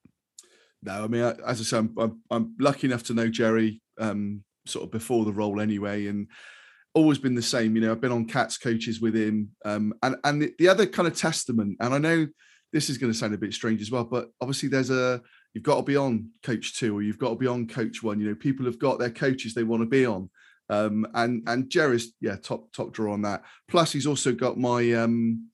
[0.85, 4.45] No, I mean, as I say, I'm, I'm, I'm lucky enough to know Jerry um,
[4.67, 6.29] sort of before the role anyway, and
[6.95, 7.75] always been the same.
[7.77, 10.87] You know, I've been on Cats coaches with him, um, and and the, the other
[10.87, 12.27] kind of testament, and I know
[12.73, 15.23] this is going to sound a bit strange as well, but obviously there's a
[15.55, 18.21] you've got to be on coach two or you've got to be on coach one.
[18.21, 20.29] You know, people have got their coaches they want to be on,
[20.69, 23.43] um, and and Jerry's yeah top top draw on that.
[23.69, 25.49] Plus, he's also got my um,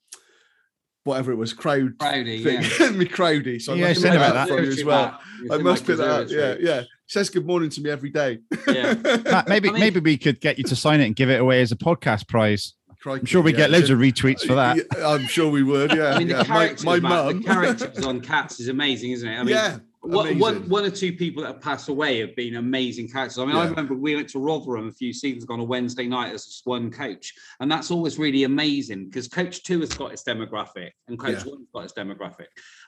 [1.05, 2.91] whatever it was crowd Crowdy, thing, yeah.
[2.97, 3.61] me crowdy.
[3.61, 4.55] So I Yeah, must said pick about that that.
[4.57, 5.21] from you as well.
[5.43, 6.29] It's I must pick that up.
[6.31, 6.83] Yeah, yeah.
[7.07, 8.39] Says good morning to me every day.
[8.67, 8.95] Yeah.
[9.25, 11.41] Matt, maybe I mean- maybe we could get you to sign it and give it
[11.41, 12.75] away as a podcast prize.
[13.03, 14.77] Crikey, I'm sure we yeah, get loads should- of retweets for that.
[14.79, 15.93] Yeah, I'm sure we would.
[15.93, 16.39] Yeah, I mean, the yeah.
[16.39, 17.43] My, characters, my Matt, mum.
[17.43, 19.35] the characters on Cats is amazing, isn't it?
[19.39, 22.57] I mean, yeah, one, one, one or two people that have passed away have been
[22.57, 23.39] amazing characters.
[23.39, 26.07] I mean, I remember we went to Rotherham a few seasons ago on a Wednesday
[26.07, 30.13] night as just one coach, and that's always really amazing because Coach Two has got
[30.13, 31.53] its demographic and Coach Yeah.
[31.53, 32.47] One's got its demographic.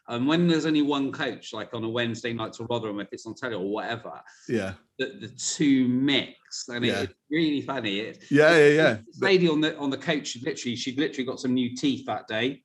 [0.09, 3.27] And when there's only one coach, like on a Wednesday night to Rotherham, if it's
[3.27, 7.03] on telly or whatever, yeah, the, the two mix, and Yeah.
[7.03, 8.01] it's really funny.
[8.01, 8.97] It, yeah, yeah, yeah.
[9.21, 12.29] lady on the on the coach, she literally, she'd literally got some new teeth that
[12.29, 12.63] day.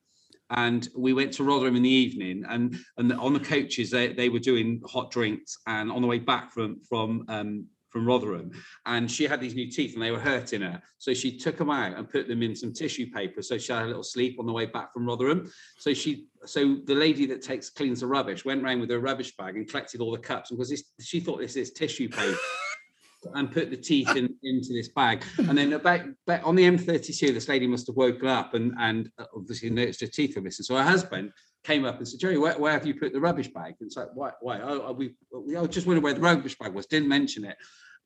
[0.51, 4.29] And we went to Rotherham in the evening, and and on the coaches they, they
[4.29, 8.51] were doing hot drinks, and on the way back from from um, from Rotherham,
[8.85, 11.69] and she had these new teeth and they were hurting her, so she took them
[11.69, 14.45] out and put them in some tissue paper, so she had a little sleep on
[14.45, 15.51] the way back from Rotherham.
[15.77, 19.35] So she, so the lady that takes cleans the rubbish went round with her rubbish
[19.35, 22.37] bag and collected all the cups, because this, she thought this is tissue paper
[23.33, 25.23] and put the teeth in, into this bag.
[25.37, 29.09] And then about, about on the M32, this lady must have woken up and, and
[29.17, 30.63] uh, obviously noticed her teeth were missing.
[30.63, 31.31] So her husband
[31.63, 33.75] came up and said, Jerry, where, where have you put the rubbish bag?
[33.79, 34.31] And it's like, why?
[34.41, 34.59] why?
[34.61, 37.57] Oh, oh, we, we I just wondered where the rubbish bag was, didn't mention it.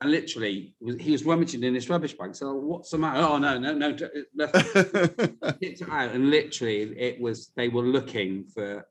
[0.01, 2.35] And literally, he was rummaging in his rubbish bag.
[2.35, 3.21] So, what's the matter?
[3.21, 3.93] Oh, no, no, no.
[3.93, 4.51] d- it left-
[5.61, 8.85] Picked it out, and literally, it was they were looking for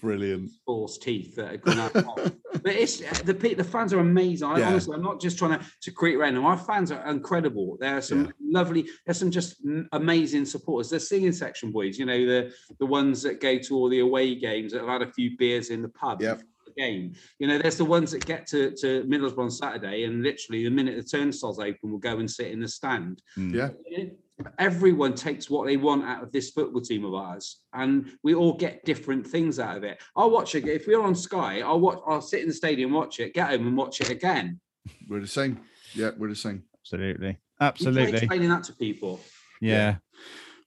[0.00, 0.50] Brilliant.
[0.64, 1.92] false teeth that had gone out.
[2.62, 4.48] but it's uh, the the fans are amazing.
[4.48, 4.68] I, Yeah.
[4.68, 6.44] Honestly, I'm not just trying to, to create random.
[6.44, 7.76] Our fans are incredible.
[7.80, 8.30] There are some Yeah.
[8.40, 9.56] lovely, there's some just
[9.92, 10.90] amazing supporters.
[10.90, 14.34] The singing section boys, you know, the the ones that go to all the away
[14.34, 16.22] games that have had a few beers in the pub.
[16.22, 16.38] Yep.
[16.38, 20.04] before the Game, you know, there's the ones that get to, to Middlesbrough on Saturday,
[20.04, 23.52] and literally the minute the turnstiles open, will go and sit in the stand mm.
[23.52, 23.70] Yeah,
[24.58, 28.52] everyone takes what they want out of this football team of ours and we all
[28.52, 31.98] get different things out of it i'll watch it if we're on sky i'll watch
[32.06, 34.60] i'll sit in the stadium watch it get home and watch it again
[35.08, 35.60] we're the same.
[35.94, 36.64] Yeah, we're the same.
[36.80, 37.38] Absolutely.
[37.60, 38.18] Absolutely.
[38.18, 39.20] explaining that to people
[39.60, 39.96] Yeah.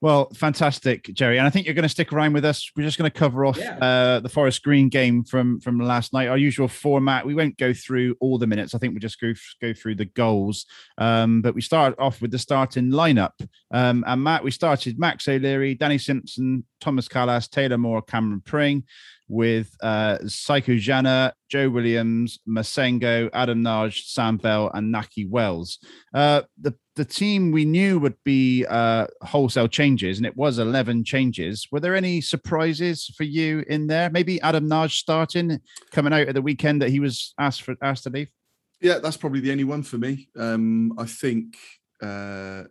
[0.02, 1.38] Well, fantastic, Jerry.
[1.38, 2.72] And I think you're going to stick around with us.
[2.76, 3.78] We're just going to cover off Yeah.
[3.78, 6.28] uh, the Forest Green game from from last night.
[6.28, 7.24] Our usual format.
[7.24, 8.74] We won't go through all the minutes.
[8.74, 9.32] I think we'll just go
[9.62, 10.66] go through the goals.
[10.98, 13.34] Um, but we start off with the starting lineup.
[13.72, 18.84] Um, and Matt, we started Max O'Leary, Danny Simpson, Tomas Kalas, Taylor Moore, Cameron Pring,
[19.28, 25.78] with uh, Psycho Jana, Joe Williams, Massengo, Adam Nagy, Sam Bell, and Nahki Wells.
[26.14, 31.04] Uh, the the team we knew would be uh, wholesale changes, and it was eleven
[31.04, 31.68] changes.
[31.72, 34.10] Were there any surprises for you in there?
[34.10, 35.62] Maybe Adam Nagy starting,
[35.92, 38.30] coming out at the weekend that he was asked for asked to leave.
[38.82, 40.28] Yeah, that's probably the only one for me.
[40.38, 41.56] Um, I think
[42.02, 42.64] uh,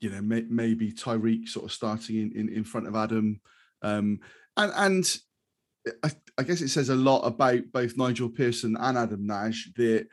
[0.00, 3.40] you know may, maybe Tyreek sort of starting in, in in front of Adam,
[3.82, 4.20] um,
[4.56, 5.18] and and
[6.04, 10.06] I, I guess it says a lot about both Nigel Pearson and Adam Nagy that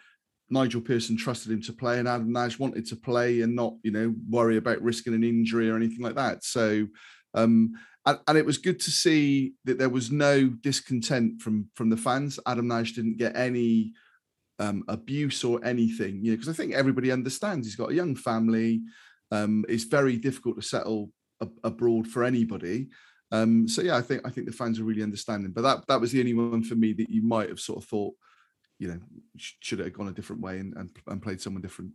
[0.53, 3.91] Nigel Pearson trusted him to play and Adam Nagy wanted to play and not, you
[3.91, 6.43] know, worry about risking an injury or anything like that.
[6.43, 6.87] So,
[7.33, 7.73] um,
[8.05, 11.97] and, and it was good to see that there was no discontent from from the
[11.97, 12.39] fans.
[12.45, 13.93] Adam Nagy didn't get any
[14.59, 18.15] um, abuse or anything, you know, because I think everybody understands he's got a young
[18.15, 18.81] family.
[19.31, 21.11] Um, it's very difficult to settle
[21.63, 22.89] abroad for anybody.
[23.31, 25.51] Um, so yeah, I think I think the fans are really understanding.
[25.51, 27.89] But that that was the only one for me that you might have sort of
[27.89, 28.13] thought,
[28.79, 28.99] you know,
[29.37, 31.91] should it have gone a different way and, and, and played someone different.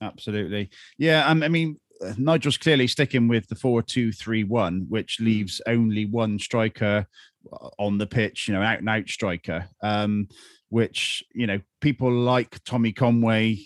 [0.00, 0.70] Absolutely.
[0.98, 1.26] Yeah.
[1.26, 5.60] Um, I mean, uh, Nigel's clearly sticking with the 4 2 3 1, which leaves
[5.66, 7.06] only one striker
[7.52, 9.68] uh, on the pitch, you know, out and out striker.
[9.82, 10.28] Um,
[10.68, 13.58] which, you know, people like Tommy Conway,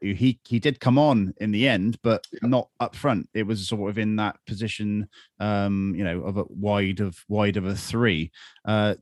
[0.00, 2.48] he, he did come on in the end, but Yeah.
[2.48, 3.28] not up front.
[3.34, 5.08] It was sort of in that position,
[5.40, 8.30] um, you know, of a wide of wide of a three.
[8.64, 8.94] Uh,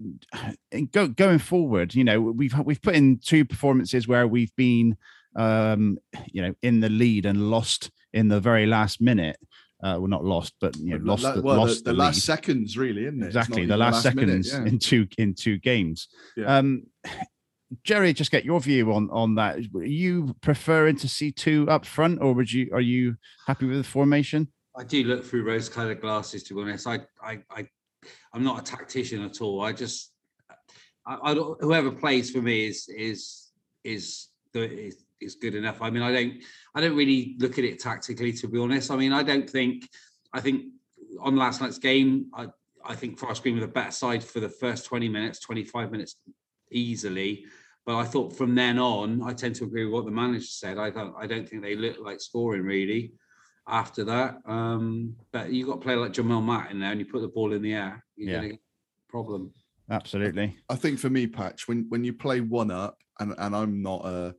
[0.92, 4.96] go, going forward, you know, we've we've put in two performances where we've been
[5.36, 5.98] um,
[6.32, 9.36] you know, in the lead and lost in the very last minute.
[9.82, 12.16] Uh, well, not lost, but you know, lost, la- the, well, lost the, the, last
[12.16, 12.22] lead.
[12.22, 13.26] seconds, really, isn't it?
[13.26, 14.64] Exactly the last, minute, seconds yeah.
[14.64, 16.08] in two in two games.
[16.34, 16.56] Yeah.
[16.56, 16.84] Um,
[17.82, 19.56] Jerry, just get your view on on that.
[19.74, 23.78] Are you preferring to see two up front, or would you are you happy with
[23.78, 24.48] the formation?
[24.76, 26.42] I do look through rose-colored glasses.
[26.44, 27.66] To be honest, I, I, I,
[28.34, 29.62] I'm not a tactician at all.
[29.62, 30.12] I just,
[31.06, 33.50] I, I whoever plays for me is is
[33.82, 35.82] is the is, is good enough.
[35.82, 36.34] I mean, I don't,
[36.74, 38.32] I don't really look at it tactically.
[38.34, 39.88] To be honest, I mean, I don't think,
[40.32, 40.66] I think
[41.20, 42.46] on last night's game, I,
[42.84, 46.16] I think Forest Green were the better side for the first 20 minutes, 25 minutes
[46.70, 47.44] easily.
[47.84, 50.78] But I thought from then on, I tend to agree with what the manager said.
[50.78, 53.12] I don't, I don't think they look like scoring really
[53.68, 54.38] after that.
[54.46, 57.28] Um, but you got a player like Jamille Matt in there, and you put the
[57.28, 58.36] ball in the air, you're Yeah.
[58.38, 59.52] gonna get a problem.
[59.88, 60.56] Absolutely.
[60.68, 64.04] I think for me, Patch, when when you play one up, and and I'm not
[64.04, 64.34] a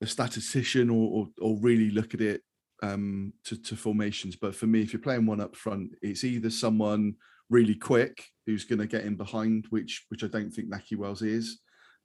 [0.00, 2.42] a statistician or or, or really look at it
[2.82, 6.50] um, to to formations, but for me, if you're playing one up front, it's either
[6.50, 7.14] someone
[7.48, 11.22] really quick who's going to get in behind, which which I don't think Nahki Wells
[11.22, 11.60] is,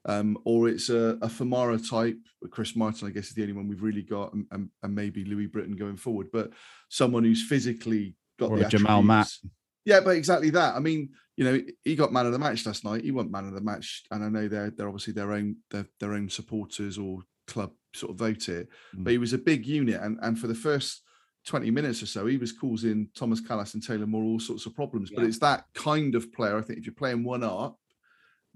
[0.05, 2.17] um, or it's a, a Famara type.
[2.51, 5.25] Chris Martin, I guess, is the only one we've really got, and, and, and maybe
[5.25, 6.51] Louis Britton going forward, but
[6.89, 9.29] someone who's physically got Or the a Jamille Matt.
[9.85, 10.75] Yeah, but exactly that.
[10.75, 13.03] I mean, you know, he got man of the match last night.
[13.03, 15.88] He won man of the match, and I know they're they're obviously their own their,
[15.99, 18.67] their own supporters or club sort of vote it.
[18.95, 19.03] Mm.
[19.03, 21.03] But he was a big unit, and and for the first
[21.47, 24.75] twenty minutes or so, he was causing Tomas Kalas and Taylor Moore all sorts of
[24.75, 25.09] problems.
[25.09, 26.57] But it's that kind of player.
[26.57, 27.79] I think if you're playing one up,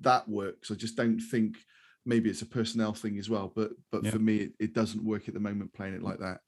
[0.02, 0.70] that works.
[0.70, 1.56] I just don't think
[2.06, 3.52] maybe it's a personnel thing as well.
[3.56, 4.12] But but Yeah.
[4.12, 6.40] for me, it, it doesn't work at the moment playing it like that.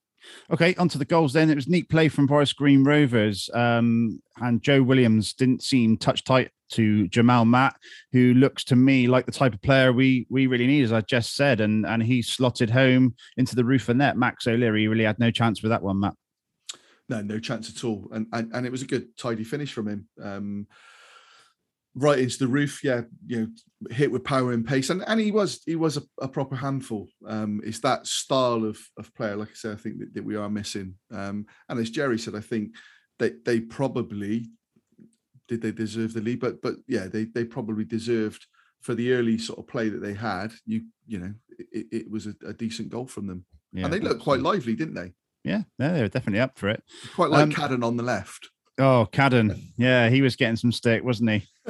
[0.49, 1.49] Okay, onto the goals then.
[1.49, 3.49] It was neat play from Forest Green Rovers.
[3.53, 7.75] Um, and Joe Williams didn't seem touch tight to Jamille Matt,
[8.13, 11.01] who looks to me like the type of player we we really need, as I
[11.01, 11.61] just said.
[11.61, 14.17] And and he slotted home into the roof of net.
[14.17, 16.15] Max O'Leary really had no chance with that one, Matt.
[17.09, 18.09] No, no chance at all.
[18.11, 20.07] And and, and it was a good tidy finish from him.
[20.21, 20.67] Um,
[21.95, 23.47] right into the roof, yeah, you know,
[23.91, 24.89] hit with power and pace.
[24.89, 27.07] And and he was he was a, a proper handful.
[27.27, 30.35] Um, it's that style of of player, like I said, I think that, that we
[30.35, 30.95] are missing.
[31.11, 32.71] Um, and as Jerry said, I think
[33.19, 34.49] they they probably
[35.47, 38.45] did they deserve the lead, but but yeah, they they probably deserved
[38.81, 40.51] for the early sort of play that they had.
[40.65, 41.33] You you know,
[41.71, 43.45] it, it was a, a decent goal from them.
[43.71, 45.13] Yeah, and they looked quite lively, didn't they?
[45.43, 46.81] Yeah, yeah, they were definitely up for it.
[47.15, 48.49] Quite like Um, Cadden on the left.
[48.79, 49.61] Oh, Cadden.
[49.77, 51.43] Yeah, he was getting some stick, wasn't he?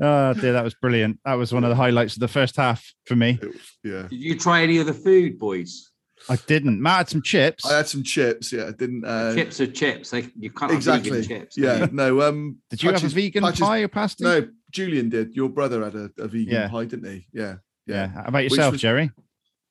[0.00, 1.18] oh dear, that was brilliant.
[1.24, 3.38] That was one of the highlights of the first half for me.
[3.42, 4.02] It- yeah.
[4.08, 5.90] Did you try any of the food, boys?
[6.28, 6.80] I didn't.
[6.80, 7.64] Matt had some chips.
[7.66, 8.52] I had some chips.
[8.52, 9.04] Yeah, I didn't.
[9.04, 10.10] Uh, chips are chips.
[10.10, 11.10] They, you can't have exactly.
[11.10, 11.58] vegan chips.
[11.58, 11.86] yeah.
[11.92, 12.22] No.
[12.22, 12.56] Um.
[12.70, 14.24] Did you have a vegan Patches- pie or pasty?
[14.24, 14.48] No.
[14.72, 15.34] Julian did.
[15.36, 16.68] Your brother had a, a vegan Yeah.
[16.68, 17.26] pie, didn't he?
[17.32, 17.56] Yeah.
[17.86, 17.94] Yeah.
[17.94, 18.08] Yeah.
[18.08, 19.10] How about yourself, was- Jerry?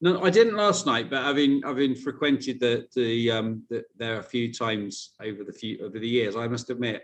[0.05, 4.23] No, I didn't last night, but having having frequented the the um the, there a
[4.23, 7.01] few times over the few over the years, I must admit,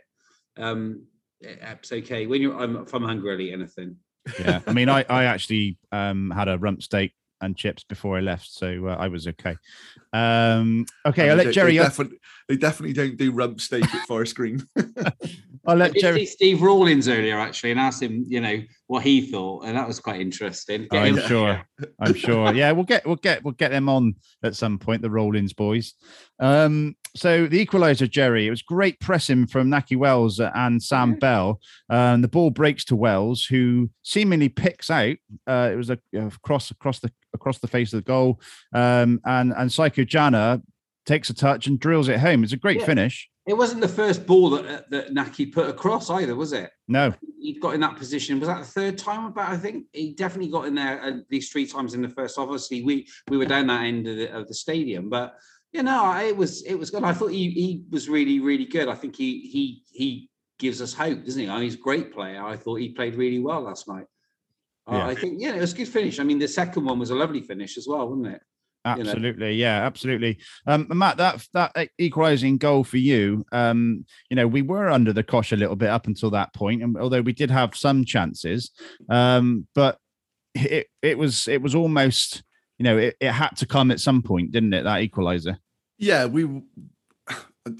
[0.57, 1.01] um,
[1.39, 3.95] it's okay when you're I'm if I'm hungry, I'll eat anything.
[4.39, 4.59] Yeah.
[4.67, 8.51] I mean, I, I actually um, had a rump steak and chips before I left,
[8.51, 9.57] so uh, I was okay.
[10.13, 11.77] Um, okay, And I'll let don't- Jerry.
[11.77, 14.63] They definitely, they definitely don't do rump steak at Forest Green.
[15.65, 16.19] I'll I let did Jerry.
[16.19, 19.87] see Steve Rawlins earlier actually, and asked him, you know, what he thought, and that
[19.87, 20.87] was quite interesting.
[20.89, 21.61] Get I'm him- sure.
[21.99, 22.53] I'm sure.
[22.53, 25.01] Yeah, we'll get we'll get we'll get them on at some point.
[25.01, 25.93] The Rollins boys.
[26.39, 28.47] Um, so the equaliser, Jerry.
[28.47, 31.17] It was great pressing from Nahki Wells and Sam Yeah.
[31.19, 31.59] Bell.
[31.89, 35.17] Um, the ball breaks to Wells, who seemingly picks out.
[35.45, 38.41] Uh, it was a, a cross across the across the face of the goal,
[38.73, 40.61] um, and and Psycho Jana
[41.11, 42.43] takes a touch and drills it home.
[42.43, 42.85] It's a great Yeah.
[42.85, 43.29] finish.
[43.45, 46.69] It wasn't the first ball that that Nahki put across either, was it?
[46.87, 48.39] No, He got in that position.
[48.39, 49.49] Was that the third time about?
[49.49, 52.37] I think he definitely got in there at least three times in the first.
[52.37, 55.35] Obviously, we we were down that end of the, of the stadium, but
[55.73, 57.03] you know, it was it was good.
[57.03, 58.87] I thought he he was really really good.
[58.87, 61.49] I think he he he gives us hope, doesn't he?
[61.49, 62.41] I mean, he's a great player.
[62.45, 64.05] I thought he played really well last night.
[64.87, 66.19] Uh, I think yeah, it was a good finish.
[66.19, 68.41] I mean, the second one was a lovely finish as well, wasn't it?
[68.85, 69.09] You know.
[69.09, 70.39] absolutely, yeah, absolutely.
[70.65, 75.23] Um, Matt, that that equalising goal for you, um, you know, we were under the
[75.23, 78.71] cosh a little bit up until that point, and although we did have some chances,
[79.09, 79.97] um, but
[80.55, 82.43] it it was it was almost,
[82.77, 84.83] you know, it, it had to come at some point, didn't it?
[84.83, 85.57] That equaliser.
[85.97, 86.63] Yeah, we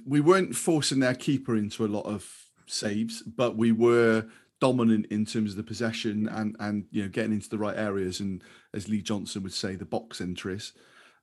[0.06, 2.32] we weren't forcing their keeper into a lot of
[2.68, 4.26] saves, but we were
[4.60, 8.20] dominant in terms of the possession and and you know getting into the right areas
[8.20, 8.43] and
[8.74, 10.74] as Lee Johnson would say, the box entries.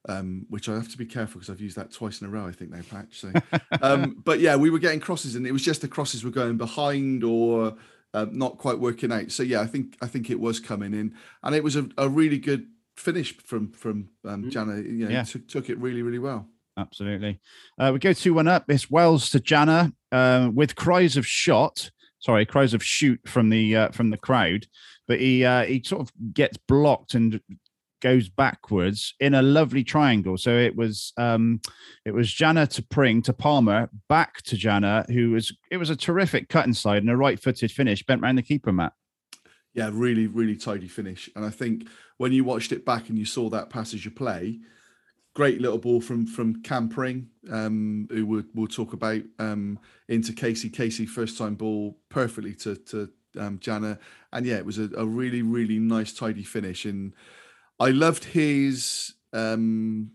[0.07, 2.47] Um, which I have to be careful because I've used that twice in a row,
[2.47, 3.19] I think, now, Patch.
[3.19, 3.33] So,
[3.81, 6.55] um, but yeah, we were getting crosses, and it was just the crosses were going
[6.57, 7.75] behind or
[8.13, 9.29] uh, not quite working out.
[9.31, 12.07] So yeah, I think I think it was coming in, and it was a, a
[12.07, 14.51] really good finish from from um, Mm.
[14.51, 14.75] Jana.
[14.77, 15.23] You know, Yeah.
[15.23, 16.47] took, took it really really well.
[16.77, 17.41] Absolutely.
[17.77, 18.63] Uh, we go 2 1 up.
[18.69, 21.91] It's Wells to Jana uh, with cries of shot.
[22.19, 24.65] Sorry, cries of shoot from the uh, from the crowd,
[25.09, 27.41] but he uh, he sort of gets blocked and
[28.01, 30.37] goes backwards in a lovely triangle.
[30.37, 31.61] So it was um,
[32.05, 35.95] it was Jana to Pring to Palmer back to Jana, who was it was a
[35.95, 38.93] terrific cut inside and a right footed finish bent round the keeper, Matt.
[39.73, 41.29] Yeah, really, really tidy finish.
[41.35, 41.87] And I think
[42.17, 44.59] when you watched it back and you saw that passage of play,
[45.35, 50.33] great little ball from from Cam Pring, um, who we'll, we'll talk about um, into
[50.33, 50.69] Casey.
[50.69, 53.99] Casey first time ball perfectly to to um, Jana,
[54.33, 56.85] and yeah, it was a, a really really nice tidy finish.
[56.85, 57.13] And
[57.79, 60.11] I loved his um,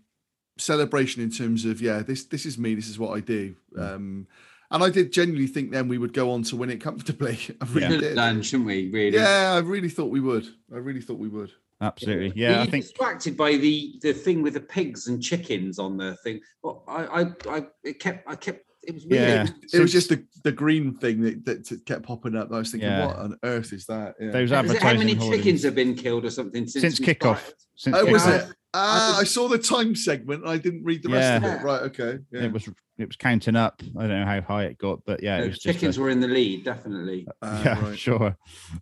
[0.57, 3.55] celebration in terms of yeah, this this is me, this is what I do.
[3.77, 4.27] Um,
[4.71, 7.37] and I did genuinely think then we would go on to win it comfortably.
[7.61, 8.01] I really Yeah.
[8.01, 8.15] Did.
[8.15, 8.89] done, shouldn't we?
[8.91, 9.17] Really?
[9.17, 10.47] Yeah, I really thought we would.
[10.73, 11.51] I really thought we would.
[11.81, 12.29] Absolutely.
[12.29, 15.77] Were Yeah, I you think distracted by the the thing with the pigs and chickens
[15.77, 16.39] on the thing.
[16.63, 19.21] Well, I I I it kept I kept it was weird.
[19.29, 19.41] Yeah.
[19.73, 22.51] It was Since- just the, the green thing that, that kept popping up.
[22.51, 23.07] I was thinking, Yeah.
[23.07, 24.15] what on earth is that?
[24.19, 24.31] Yeah.
[24.31, 27.37] those Is advertising how many hoardings- chickens have been killed or something since, since kickoff.
[27.39, 27.53] started?
[27.75, 28.49] Since oh, was kickoff.
[28.49, 28.55] it?
[28.77, 30.41] Ah, I I saw the time segment.
[30.43, 31.55] and I didn't read the rest Yeah.
[31.55, 31.63] of it.
[31.63, 31.81] Right.
[31.83, 32.19] Okay.
[32.31, 32.43] Yeah.
[32.43, 32.67] It was
[32.97, 33.81] it was counting up.
[33.97, 35.97] I don't know how high it got, but yeah, it The was just a- chickens
[35.99, 37.27] were in the lead, definitely.
[37.41, 37.97] Ah, yeah, right.
[37.99, 38.37] sure.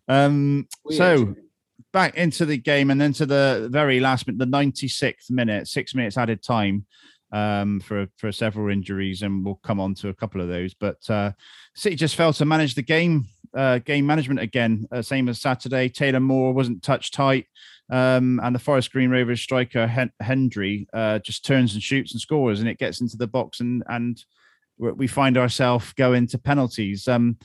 [0.07, 0.97] Um, Weird.
[0.97, 1.35] so
[1.91, 5.93] back into the game and then to the very last minute, the 96th minute, six
[5.95, 6.85] minutes added time
[7.33, 10.73] um, for for several injuries, and we'll come on to a couple of those.
[10.73, 11.31] But uh,
[11.75, 13.25] City just failed to manage the game,
[13.57, 15.89] uh, game management again, uh, same as Saturday.
[15.89, 17.47] Taylor Moore wasn't touch tight,
[17.89, 22.21] um, and the Forest Green Rovers striker Hen- Hendry uh, just turns and shoots and
[22.21, 24.23] scores, and it gets into the box, and and
[24.77, 27.07] we find ourselves going to penalties.
[27.07, 27.37] Um,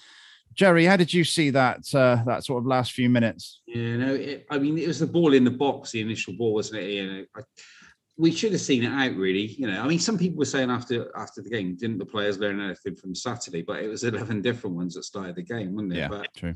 [0.54, 3.60] Jerry, how did you see that uh, that sort of last few minutes?
[3.66, 6.54] Yeah, know, it, I mean, it was the ball in the box, the initial ball,
[6.54, 7.06] wasn't it?
[7.06, 7.40] Know, I,
[8.18, 9.46] we should have seen it out, really.
[9.46, 12.38] You know, I mean, some people were saying after after the game, didn't the players
[12.38, 13.62] learn anything from Saturday?
[13.62, 16.10] But it was eleven different ones that started the game, wasn't it?
[16.10, 16.54] But true.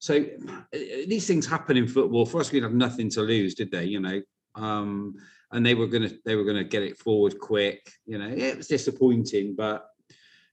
[0.00, 2.26] so uh, these things happen in football.
[2.26, 3.84] For us, we had nothing to lose, did they?
[3.84, 4.20] You know,
[4.56, 5.14] um,
[5.52, 7.92] and they were gonna they were gonna get it forward quick.
[8.06, 9.86] You know, it was disappointing, but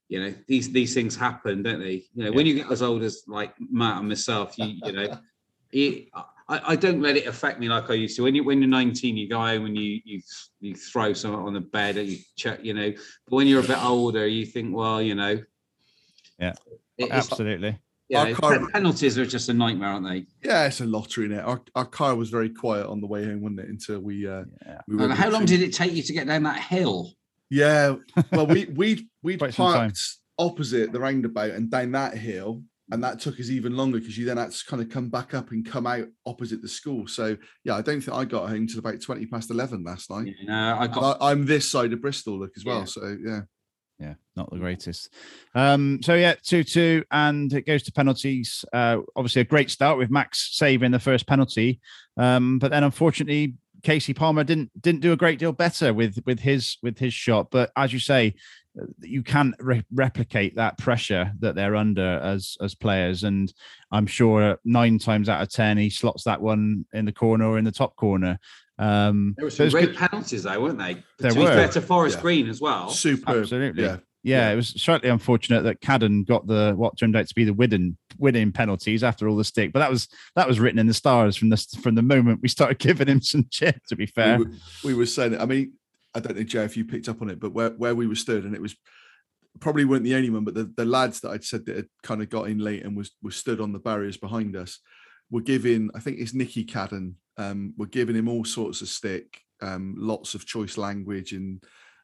[0.10, 2.04] you know these these things happen, don't they?
[2.14, 5.18] You know, when you get as old as like Matt and myself, you you know,
[5.72, 6.10] it,
[6.52, 8.24] I, I don't let it affect me like I used to.
[8.24, 10.22] When you when you're 19, you go home and you you
[10.60, 12.92] you throw something on the bed and you check, you know.
[12.92, 15.40] But when you're a bit older, you think, well, you know.
[16.40, 16.54] Yeah,
[16.98, 17.80] it- Absolutely.
[18.10, 20.26] you Our car- penalties are just a nightmare, aren't they?
[20.44, 21.40] Yeah, it's a lottery in it.
[21.40, 23.70] Our, our car was very quiet on the way home, wasn't it?
[23.70, 24.82] Until we uh, Yeah.
[24.88, 25.08] we were.
[25.10, 27.14] How long did it take you to get down that hill?
[27.50, 27.96] Yeah,
[28.32, 29.80] well, we we we Quite some time.
[29.92, 30.02] parked
[30.40, 34.26] opposite the roundabout and down that hill, and that took us even longer because you
[34.26, 37.08] then had to kind of come back up and come out opposite the school.
[37.08, 40.28] So yeah, I don't think I got home till about twenty past eleven last night.
[40.40, 42.80] You know, I got- I, I'm this side of Bristol, look as well.
[42.80, 42.86] Yeah.
[42.86, 43.42] So yeah,
[44.00, 45.10] Yeah, not the greatest.
[45.56, 48.66] Um, so yeah, two two, and it goes to penalties.
[48.74, 51.80] Uh, obviously, a great start with Max saving the first penalty,
[52.18, 56.40] um, but then unfortunately, Casey Palmer didn't didn't do a great deal better with with
[56.40, 57.50] his with his shot.
[57.52, 58.36] But as you say,
[59.02, 63.54] you can't re- replicate that pressure that they're under as as players, and
[63.92, 67.58] I'm sure nine times out of ten he slots that one in the corner or
[67.58, 68.40] in the top corner.
[68.80, 71.04] Um, there were some great good- penalties though, weren't they?
[71.20, 71.46] There to were.
[71.48, 72.22] fair to Forest Yeah.
[72.22, 72.90] Green as well.
[72.90, 73.38] superb.
[73.42, 73.84] Absolutely.
[73.84, 74.54] Yeah, Yeah, Yeah.
[74.54, 77.98] it was slightly unfortunate that Cadden got the what turned out to be the winning
[78.18, 81.36] winning penalties after all the stick, but that was that was written in the stars
[81.36, 83.76] from the from the moment we started giving him some chip.
[83.90, 84.52] To be fair, we, were,
[84.86, 85.42] we were saying it.
[85.42, 85.74] I mean,
[86.14, 88.16] I don't know, Joe, if you picked up on it, but where, where we were
[88.16, 88.76] stood, and it was
[89.60, 92.22] probably weren't the only one, but the, the lads that I'd said that had kind
[92.22, 94.80] of got in late and was was stood on the barriers behind us
[95.30, 99.42] were giving, I think it's Nicky Cadden, um, were giving him all sorts of stick,
[99.62, 101.64] um, lots of choice language and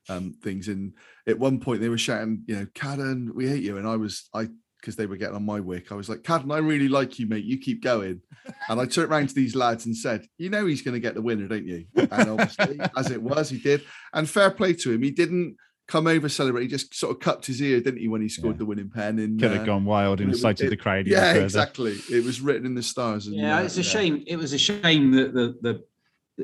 [0.10, 0.68] um, things.
[0.70, 0.94] And
[1.28, 3.78] at one point they were shouting, you know, Cadden, we hate you.
[3.78, 4.48] And I was, I
[4.80, 5.92] because they were getting on my wick.
[5.92, 7.44] I was like, Cadden, I really like you, mate.
[7.46, 8.22] You keep going.
[8.70, 11.16] And I turned around to these lads and said, You know, he's going to get
[11.16, 11.86] the winner, don't you?
[11.96, 13.84] And obviously, as it was, he did.
[14.14, 15.02] And fair play to him.
[15.04, 15.58] He didn't
[15.88, 16.62] come over celebrate.
[16.64, 18.60] He just sort of cupped his ear, didn't he, when he scored Yeah.
[18.60, 19.20] the winning pen?
[19.20, 21.08] And Could have uh, gone wild and it- incited it- the crowd.
[21.08, 21.44] Yeah, further.
[21.46, 21.98] exactly.
[22.10, 23.28] It was written in the stars.
[23.28, 24.24] Yeah, uh, it's a shame.
[24.28, 25.84] It was a shame that the the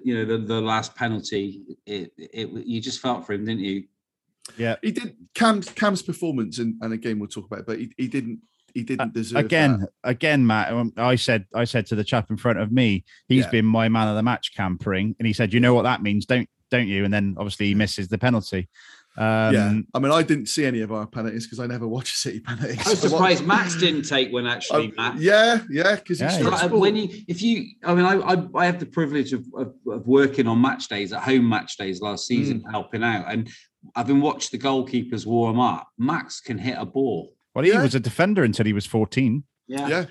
[0.04, 1.62] you know the the last penalty.
[1.86, 3.84] It, it you just felt for him, didn't you?
[4.58, 4.76] Yeah.
[4.82, 8.08] He did Cam's Cam's performance, and, and again we'll talk about it, but he, he
[8.08, 8.40] didn't
[8.74, 9.90] he didn't deserve again, that.
[10.04, 10.74] again, Matt.
[10.74, 13.52] um, I said, I said to the chap in front of me, he's Yeah.
[13.52, 16.02] been my man of the match Cam Pring, and he said, "You know what that
[16.02, 18.68] means, don't don't you?" And then obviously he misses the penalty.
[19.16, 22.12] Um, yeah, I mean, I didn't see any of our penalties because I never watch
[22.12, 22.80] a City penalties.
[22.86, 25.22] I was surprised Max didn't take one actually, I- Matt.
[25.22, 26.48] yeah, yeah, because Yeah, yeah.
[26.50, 29.76] Like, when you, if you, I mean, I, I, I have the privilege of, of,
[29.88, 32.72] of working on match days at home match days last season, Mm.
[32.72, 33.52] helping out, and
[33.96, 35.88] I've been watched the goalkeepers warm up.
[35.98, 37.34] Max can hit a ball.
[37.54, 37.82] Well, he Yeah.
[37.84, 39.44] was a defender until he was 14.
[39.68, 40.06] Yeah, yeah,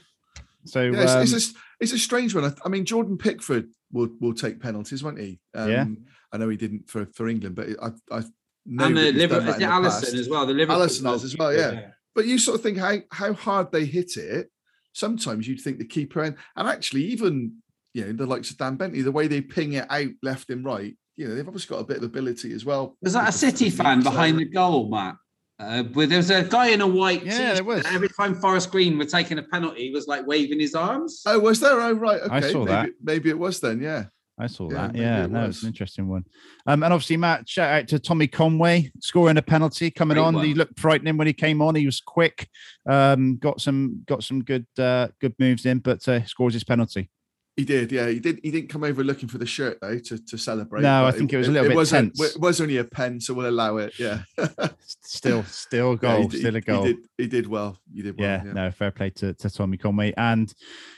[0.64, 1.03] So yeah.
[1.03, 2.45] It's, um, it's, a, it's a strange one.
[2.45, 5.41] I, I mean, Jordan Pickford will will take penalties, won't he?
[5.55, 5.87] Um, Yeah.
[6.33, 8.23] I know he didn't for, for England, but I I
[8.64, 10.14] know and the he's Liverpool, that is it the Alisson past.
[10.14, 10.47] as well?
[10.47, 11.91] The Liverpool Alisson has as well, goalkeeper, yeah.
[12.14, 14.51] But you sort of think how how hard they hit it.
[14.95, 17.57] Sometimes you'd think the keeper and and actually even
[17.95, 20.64] you know the likes of Dan Bentley, the way they ping it out left and
[20.64, 22.96] right, you know they've obviously got a bit of ability as well.
[23.02, 25.16] Was that a City the feet, fan so- behind the goal, Matt?
[25.58, 27.86] Uh, but there was a guy in a white Yeah, t-shirt, there was.
[27.86, 31.22] Every time Forest Green were taking a penalty, he was like waving his arms.
[31.24, 31.80] Oh, was there?
[31.80, 32.20] Oh, right.
[32.20, 32.34] Okay.
[32.34, 32.88] I saw maybe, that.
[33.00, 33.80] Maybe it was then.
[33.80, 34.06] Yeah.
[34.40, 34.96] I saw Yeah, that.
[34.96, 35.62] Yeah, it no, it's was.
[35.62, 36.24] an interesting one.
[36.66, 40.34] Um, and obviously, Matt, shout out to Tommy Conway scoring a penalty coming Great on.
[40.34, 40.44] one.
[40.46, 41.76] He looked frightening when he came on.
[41.76, 42.48] He was quick,
[42.88, 47.08] um, got some got some good uh, good moves in, but uh, scores his penalty.
[47.57, 48.09] He did, yeah.
[48.09, 48.40] He did.
[48.42, 50.80] He didn't come over looking for the shirt though to, to celebrate.
[50.82, 52.18] No, I think it was a little bit was a- tense.
[52.18, 53.98] it was only a pen, so we'll allow it.
[53.98, 54.22] Yeah,
[55.03, 56.84] Still, still a Yeah, goal, he, still a he goal.
[56.84, 56.96] did.
[57.18, 57.78] He did well.
[57.94, 58.26] He did well.
[58.46, 60.14] yeah, no, fair play to, to Tommy Conway.
[60.16, 60.50] And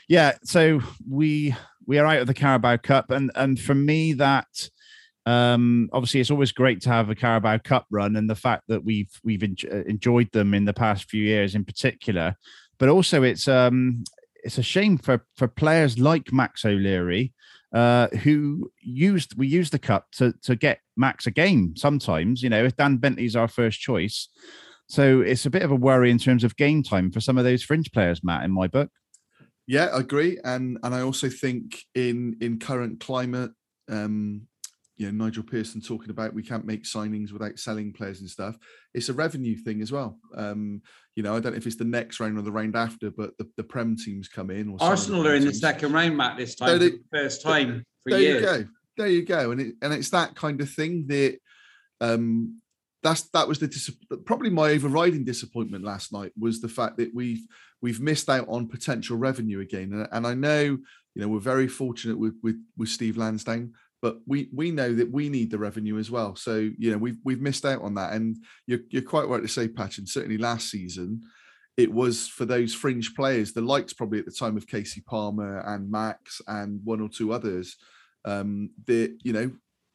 [0.07, 0.79] yeah, so
[1.09, 1.53] we
[1.85, 4.47] we are out of the Carabao Cup, and and for me that
[5.25, 8.83] um obviously it's always great to have a Carabao Cup run, and the fact that
[8.85, 12.35] we've we've uh, enjoyed them in the past few years in particular,
[12.77, 14.03] but also it's um
[14.45, 17.33] it's a shame for for players like Max O'Leary.
[17.73, 22.49] Uh, who used we use the cup to to get Max a game sometimes, you
[22.49, 24.29] know, if Dan Bentley's our first choice,
[24.87, 27.43] so it's a bit of a worry in terms of game time for some of
[27.43, 28.89] those fringe players, Matt, in my book.
[29.67, 33.51] Yeah, I agree, and and I also think in in current climate,
[33.89, 34.47] um,
[34.97, 38.57] you know, Nigel Pearson talking about we can't make signings without selling players and stuff.
[38.93, 40.19] It's a revenue thing as well.
[40.35, 40.81] Um,
[41.15, 43.37] you know, I don't know if it's the next round or the round after, but
[43.37, 44.69] the, the Prem teams come in.
[44.69, 46.69] Or Arsenal are in the second round, Matt, this time.
[46.69, 48.41] So for they- the first time for there years.
[48.41, 51.37] There you go there you go and it, and it's that kind of thing that
[52.01, 52.61] um
[53.03, 53.91] that's that was the dis-
[54.25, 57.45] probably my overriding disappointment last night was the fact that we've
[57.81, 61.67] we've missed out on potential revenue again and, and i know you know we're very
[61.67, 63.73] fortunate with with with steve lansdown
[64.05, 67.17] but we we know that we need the revenue as well so you know we've
[67.23, 68.37] we've missed out on that and
[68.67, 71.21] you're, you're quite right to say patch and certainly last season
[71.77, 75.59] it was for those fringe players the likes probably at the time of casey palmer
[75.67, 77.77] and max and one or two others
[78.25, 79.51] um, that you know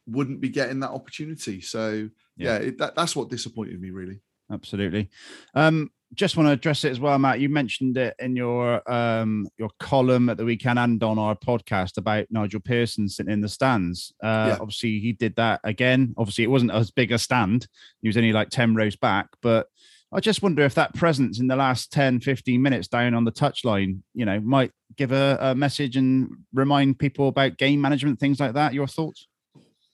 [0.07, 1.61] wouldn't be getting that opportunity.
[1.61, 2.57] So Yeah.
[2.59, 4.21] yeah, it, that, that's what disappointed me really.
[4.51, 5.09] Absolutely.
[5.55, 7.39] Um, just want to address it as well, Matt.
[7.39, 11.97] You mentioned it in your um, your column at the weekend and on our podcast
[11.97, 14.11] about Nigel Pearson sitting in the stands.
[14.21, 14.57] Uh, Yeah.
[14.59, 16.13] Obviously, he did that again.
[16.17, 17.67] Obviously, it wasn't as big a stand.
[18.01, 19.27] He was only like 10 rows back.
[19.41, 19.67] But
[20.11, 23.31] I just wonder if that presence in the last 10, 15 minutes down on the
[23.31, 28.39] touchline, you know, might give a, a message and remind people about game management, things
[28.39, 28.73] like that.
[28.73, 29.27] Your thoughts?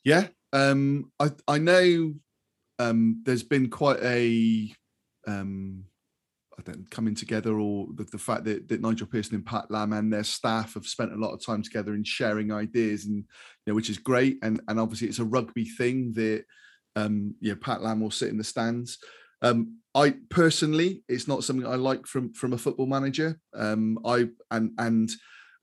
[0.03, 2.15] Yeah, um, I I know
[2.79, 4.73] um, there's been quite a
[5.27, 5.83] um,
[6.57, 9.93] I don't coming together or the, the fact that, that Nigel Pearson and Pat Lam
[9.93, 13.25] and their staff have spent a lot of time together in sharing ideas and you
[13.67, 14.37] know which is great.
[14.41, 16.45] And and obviously it's a rugby thing that
[16.95, 18.97] um Pat Lam will sit in the stands.
[19.41, 23.39] Um I personally it's not something I like from from a football manager.
[23.53, 25.09] Um I and and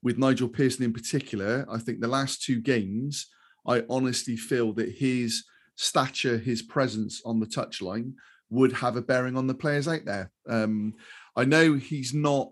[0.01, 3.27] with Nigel Pearson in particular I think the last two games
[3.67, 5.43] I honestly feel that his
[5.75, 8.13] stature his presence on the touchline
[8.49, 10.31] would have a bearing on the players out there.
[10.47, 10.93] Um,
[11.35, 12.51] I know he's not,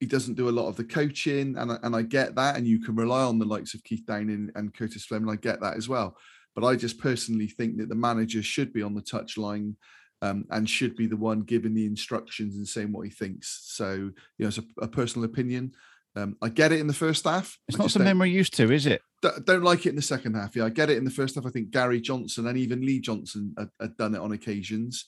[0.00, 2.66] he doesn't do a lot of the coaching, and I, and I get that, and
[2.66, 5.30] you can rely on the likes of Keith Downing and Curtis Fleming.
[5.30, 6.16] I get that as well,
[6.54, 9.74] but I just personally think that the manager should be on the touchline
[10.22, 13.62] um, and should be the one giving the instructions and saying what he thinks.
[13.64, 15.72] So, you know, it's a, a personal opinion.
[16.14, 17.58] Um, I get it in the first half.
[17.68, 19.00] It's I not something we're used to, is it?
[19.44, 20.56] don't like it in the second half.
[20.56, 21.46] Yeah, I get it in the first half.
[21.46, 25.06] I think Gary Johnson and even Lee Johnson had, had done it on occasions.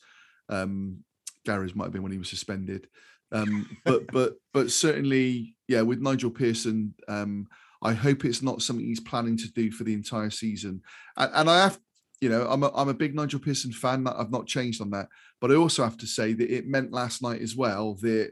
[0.48, 0.98] Um,
[1.44, 2.86] Gary's might have been when he was suspended,
[3.32, 7.48] um, but but but certainly, yeah, with Nigel Pearson, um,
[7.82, 10.80] I hope it's not something he's planning to do for the entire season.
[11.16, 11.78] And, and I have,
[12.20, 14.06] you know, I'm a, I'm a big Nigel Pearson fan.
[14.06, 15.08] I've not changed on that,
[15.40, 18.30] but I also have to say that it meant last night as well that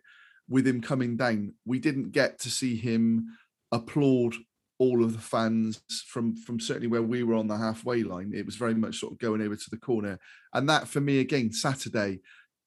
[0.48, 3.36] with him coming down, we didn't get to see him
[3.70, 4.34] applaud
[4.78, 8.32] all of the fans from from certainly where we were on the halfway line.
[8.34, 10.18] It was very much sort of going over to the corner,
[10.52, 12.20] and that for me again Saturday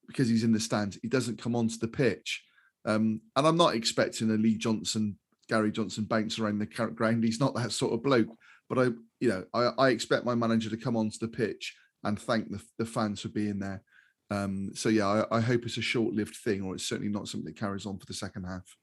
[0.08, 2.44] because he's in the stands, he doesn't come onto the pitch,
[2.86, 5.18] um, and I'm not expecting a Lee Johnson,
[5.50, 7.24] Gary Johnson bounce around the ground.
[7.24, 8.30] He's not that sort of bloke,
[8.70, 8.84] but I
[9.20, 12.62] you know I, I expect my manager to come onto the pitch and thank the,
[12.78, 13.84] the fans for being there.
[14.32, 17.46] Um, so yeah, I, I hope it's a short-lived thing, or it's certainly not something
[17.46, 18.76] that carries on for the second half.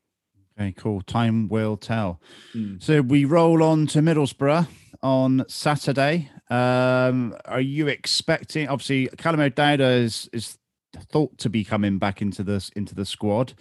[0.58, 1.00] Okay, cool.
[1.02, 2.20] Time will tell.
[2.54, 2.82] Mm.
[2.82, 4.68] So we roll on to Middlesbrough
[5.02, 6.30] on Saturday.
[6.50, 8.68] Um, are you expecting?
[8.68, 10.58] Obviously, Callum O'Dowda is is
[11.10, 13.54] thought to be coming back into this into the squad.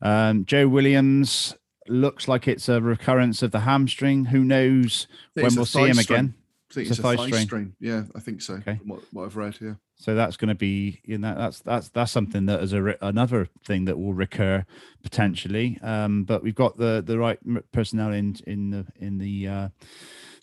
[0.00, 1.56] Um, Joe Williams
[1.88, 4.26] looks like it's a recurrence of the hamstring.
[4.26, 6.18] Who knows when we'll see him strain.
[6.18, 6.34] again?
[6.70, 7.74] I think It's it's, a a thigh thigh.
[7.80, 8.54] Yeah, I think so.
[8.54, 8.76] Okay.
[8.76, 9.74] from What, what I've read, yeah.
[9.98, 12.96] So that's going to be, you know, that's that's that's something that is a re-
[13.00, 14.66] another thing that will recur
[15.02, 15.78] potentially.
[15.82, 17.38] Um, but we've got the the right
[17.72, 19.68] personnel in in the in the uh,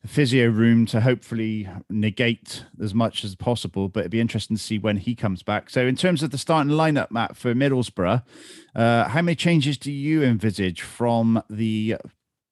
[0.07, 3.89] physio room to hopefully negate as much as possible.
[3.89, 5.69] But it'd be interesting to see when he comes back.
[5.69, 8.23] So in terms of the starting lineup, Matt for Middlesbrough,
[8.75, 11.97] uh, how many changes do you envisage from the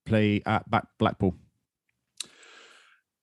[0.06, 0.66] play at
[1.00, 1.36] Blackpool?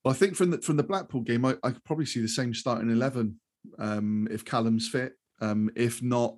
[0.05, 2.29] Well, I think from the from the Blackpool game, I, I could probably see the
[2.29, 3.39] same starting eleven
[3.79, 5.15] um, if Callum's fit.
[5.41, 6.37] Um, if not,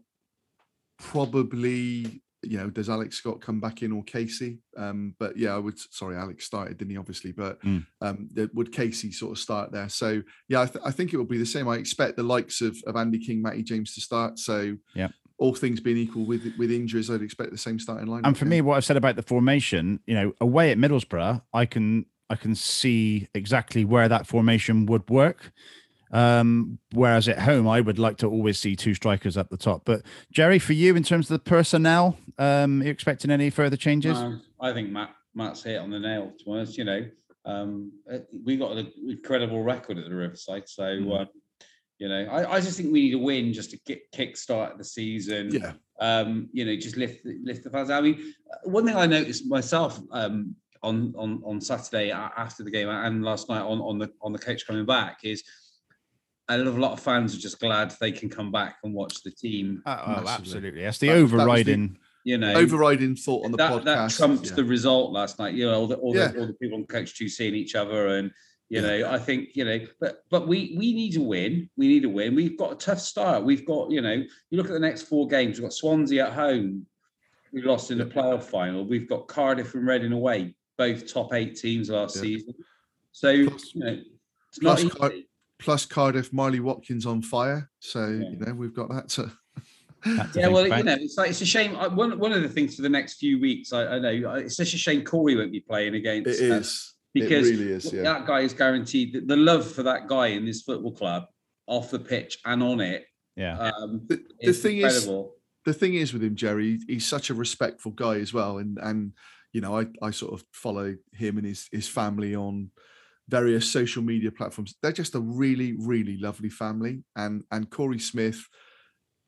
[0.98, 4.60] probably you know does Alex Scott come back in or Casey?
[4.76, 5.78] Um, but yeah, I would.
[5.78, 6.96] Sorry, Alex started, didn't he?
[6.96, 7.86] Obviously, but Mm.
[8.00, 9.88] um, would Casey sort of start there?
[9.88, 11.68] So yeah, I, th- I think it will be the same.
[11.68, 14.38] I expect the likes of of Andy King, Matty James to start.
[14.38, 15.08] So Yeah.
[15.38, 18.22] all things being equal with with injuries, I'd expect the same starting line.
[18.24, 21.66] And for me, what I've said about the formation, you know, away at Middlesbrough, I
[21.66, 25.52] can I can see exactly where that formation would work.
[26.12, 29.82] Um, whereas at home, I would like to always see two strikers at the top.
[29.84, 30.02] But
[30.32, 34.18] Jerry, for you, in terms of the personnel, um, are you expecting any further changes?
[34.60, 36.32] I think Matt Matt's hit on the nail.
[36.38, 37.06] To be honest, you know,
[37.44, 41.20] um, uh, we got an incredible record at the Riverside, so Mm.
[41.20, 41.26] uh,
[41.98, 44.78] you know, I, I just think we need a win just to get kick start
[44.78, 45.50] the season.
[45.52, 47.90] yeah, um, you know, just lift the- lift the fans.
[47.90, 52.70] I mean, uh, one thing I noticed myself um, on on on Saturday after the
[52.70, 55.44] game and last night on on the on the coach coming back is
[56.50, 58.92] a lot of, a lot of fans are just glad they can come back and
[58.94, 59.82] watch the team.
[59.86, 60.82] Uh, oh, absolutely.
[60.82, 61.98] That's the That- that the- overriding.
[62.22, 63.84] You know, overriding thought on the that, podcast.
[63.84, 64.56] that trumps yeah.
[64.56, 65.54] the result last night.
[65.54, 66.28] You know, all the all, Yeah.
[66.28, 68.30] the, all the people on coach two seeing each other, and
[68.68, 68.86] you Yeah.
[68.98, 71.70] know, I think you know, but but we we need to win.
[71.78, 72.34] We need to win.
[72.34, 73.42] We've got a tough start.
[73.44, 75.56] We've got you know, you look at the next four games.
[75.56, 76.84] We've got Swansea at home.
[77.54, 78.84] We lost in the playoff final.
[78.84, 82.22] We've got Cardiff and Reading away, both top eight teams last Yeah.
[82.22, 82.54] season.
[83.12, 83.98] So Plus- you know,
[84.50, 85.26] it's not plus Car- easy.
[85.60, 87.70] Plus Cardiff, Marley Watkins on fire.
[87.80, 88.30] So Yeah.
[88.30, 89.30] you know we've got that to.
[90.34, 90.78] Yeah, well, about.
[90.78, 91.74] you know, it's like it's a shame.
[91.74, 94.72] One one of the things for the next few weeks, I, I know it's such
[94.72, 96.40] a shame Korey won't be playing against.
[96.40, 96.64] It uh,
[97.12, 97.92] because it really is.
[97.92, 98.02] Yeah.
[98.04, 101.24] that guy is guaranteed the, the love for that guy in this football club,
[101.66, 103.04] off the pitch and on it.
[103.36, 103.58] yeah.
[103.58, 105.04] Um, The, the is thing is,
[105.66, 109.12] the thing is with him, Jerry, he's such a respectful guy as well, and and
[109.52, 112.70] you know I I sort of follow him and his his family on
[113.30, 114.74] various social media platforms.
[114.82, 118.46] They're just a really really lovely family, and and Korey Smith.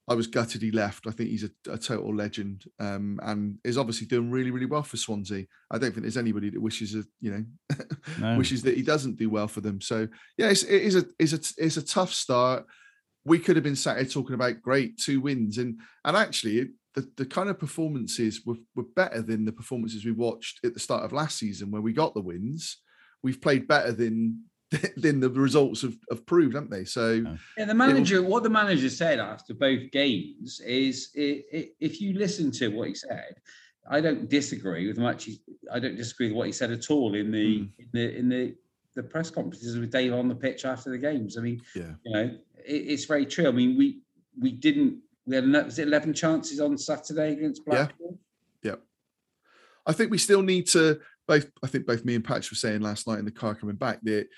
[0.09, 1.07] I was gutted he left.
[1.07, 4.83] I think he's a, a total legend, um, and is obviously doing really, really well
[4.83, 5.47] for Swansea.
[5.71, 7.77] I don't think there's anybody that wishes, a, you know,
[8.19, 8.37] No.
[8.37, 9.81] wishes that he doesn't do well for them.
[9.81, 12.67] So yeah, it's, it is a is a it's a tough start.
[13.25, 17.09] We could have been sat here talking about great two wins, and and actually the,
[17.17, 21.05] the kind of performances were, were better than the performances we watched at the start
[21.05, 22.79] of last season where we got the wins.
[23.23, 24.43] We've played better than
[24.97, 26.85] than the results have, have proved, haven't they?
[26.85, 27.25] So.
[27.59, 28.23] Yeah, the manager.
[28.23, 32.89] What the manager said after both games is, i i if you listen to what
[32.89, 33.35] he said,
[33.91, 35.29] I don't disagree with much.
[35.73, 37.71] I don't disagree with what he said at all in the Mm.
[37.79, 38.55] in the in the
[38.95, 41.39] the press conferences with Dave on the pitch after the games.
[41.39, 42.25] I mean, yeah, you know,
[42.65, 43.49] it, it's very true.
[43.49, 44.01] I mean, we
[44.39, 44.99] we didn't.
[45.27, 47.87] We had was it eleven chances on Saturday against Blackpool.
[47.89, 47.89] Yeah.
[47.89, 48.19] Blackpool.
[49.85, 51.51] I think we still need to both.
[51.63, 54.01] I think both me and Patch were saying last night in the car coming back
[54.03, 54.29] that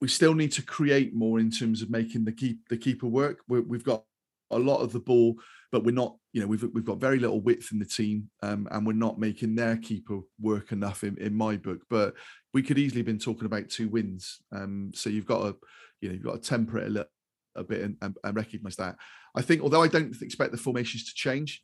[0.00, 3.38] we still need to create more in terms of making the keep the keeper work.
[3.48, 4.04] we we've got
[4.50, 5.36] a lot of the ball,
[5.72, 6.16] but we're not.
[6.32, 9.18] You know, we've we've got very little width in the team, um, and we're not
[9.18, 11.80] making their keeper work enough in, in my book.
[11.88, 12.14] But
[12.52, 14.38] we could easily have been talking about two wins.
[14.52, 15.56] Um, so you've got to,
[16.00, 17.10] you know, you've got to temper it a little
[17.56, 18.96] a bit and, and, and recognise that.
[19.34, 21.62] I think, although I don't expect the formations to change,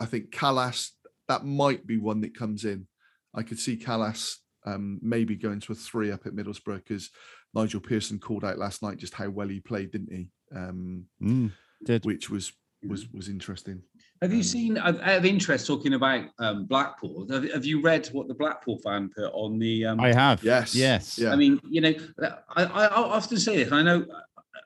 [0.00, 0.90] I think Kalas
[1.28, 2.86] that might be one that comes in.
[3.34, 4.36] I could see Kalas
[4.66, 7.10] um, maybe going to a three up at Middlesbrough because
[7.54, 10.30] Nigel Pearson called out last night just how well he played, didn't he?
[10.54, 11.52] Um, Mm,
[11.84, 12.04] did.
[12.04, 12.52] which was
[12.86, 13.82] was was interesting.
[14.22, 17.26] Have you Um, seen, out out of interest, talking about um, Blackpool?
[17.30, 19.84] Have, have you read what the Blackpool fan put on the?
[19.86, 20.42] Um, I have.
[20.44, 20.74] Yes.
[20.74, 21.18] Yes.
[21.18, 21.32] Yeah.
[21.32, 23.72] I mean, you know, I, I, I often say this.
[23.72, 24.06] I know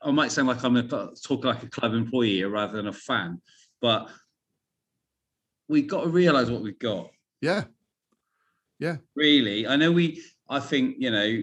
[0.02, 3.40] I might sound like I'm a, talking like a club employee rather than a fan,
[3.80, 4.08] but
[5.68, 7.10] we've got to realise what we've got.
[7.40, 7.64] Yeah,
[9.14, 10.22] Really, I know we.
[10.48, 11.42] I think you know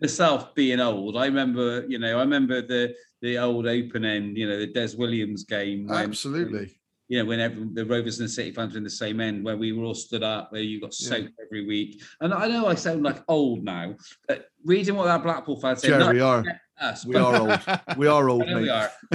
[0.00, 1.16] myself being old.
[1.16, 4.36] I remember, you know, I remember the the old open end.
[4.36, 5.86] You know, the Des Williams game.
[5.86, 6.74] when- absolutely.
[7.10, 9.42] you know, when every, the Rovers and the City fans were in the same end,
[9.44, 11.08] where we were all stood up, where you got Yeah.
[11.08, 12.02] soaked every week.
[12.20, 13.94] And I know I sound like old now,
[14.26, 16.44] but reading what that Blackpool fan said, Jerry, we are
[16.80, 17.60] us, we are old.
[17.96, 18.90] We are old, know we are.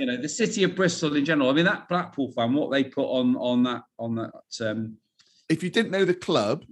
[0.00, 1.50] you know, the city of Bristol in general.
[1.50, 4.96] I mean, that Blackpool fan, what they put on on that on that um,
[5.48, 6.64] if you didn't know the club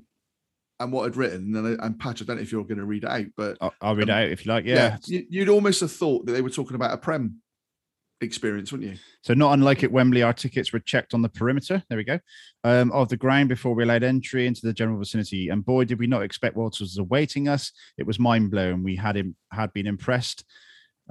[0.80, 2.84] and what I'd written, and, I- and Patch, I don't know if you're going to
[2.84, 4.64] read it out, but I'll, I'll read it Um, out if you like.
[4.64, 4.96] yeah, Yeah.
[5.06, 7.36] you, you'd almost have thought that they were talking about a Prem
[8.20, 8.98] experience, wouldn't you?
[9.22, 11.82] So not unlike at Wembley, our tickets were checked on the perimeter.
[11.88, 12.18] There we go.
[12.64, 15.48] Um, of the ground before we allowed entry into the general vicinity.
[15.48, 17.70] And boy, did we not expect what was awaiting us.
[17.98, 18.82] It was mind blowing.
[18.82, 20.44] We had him had been impressed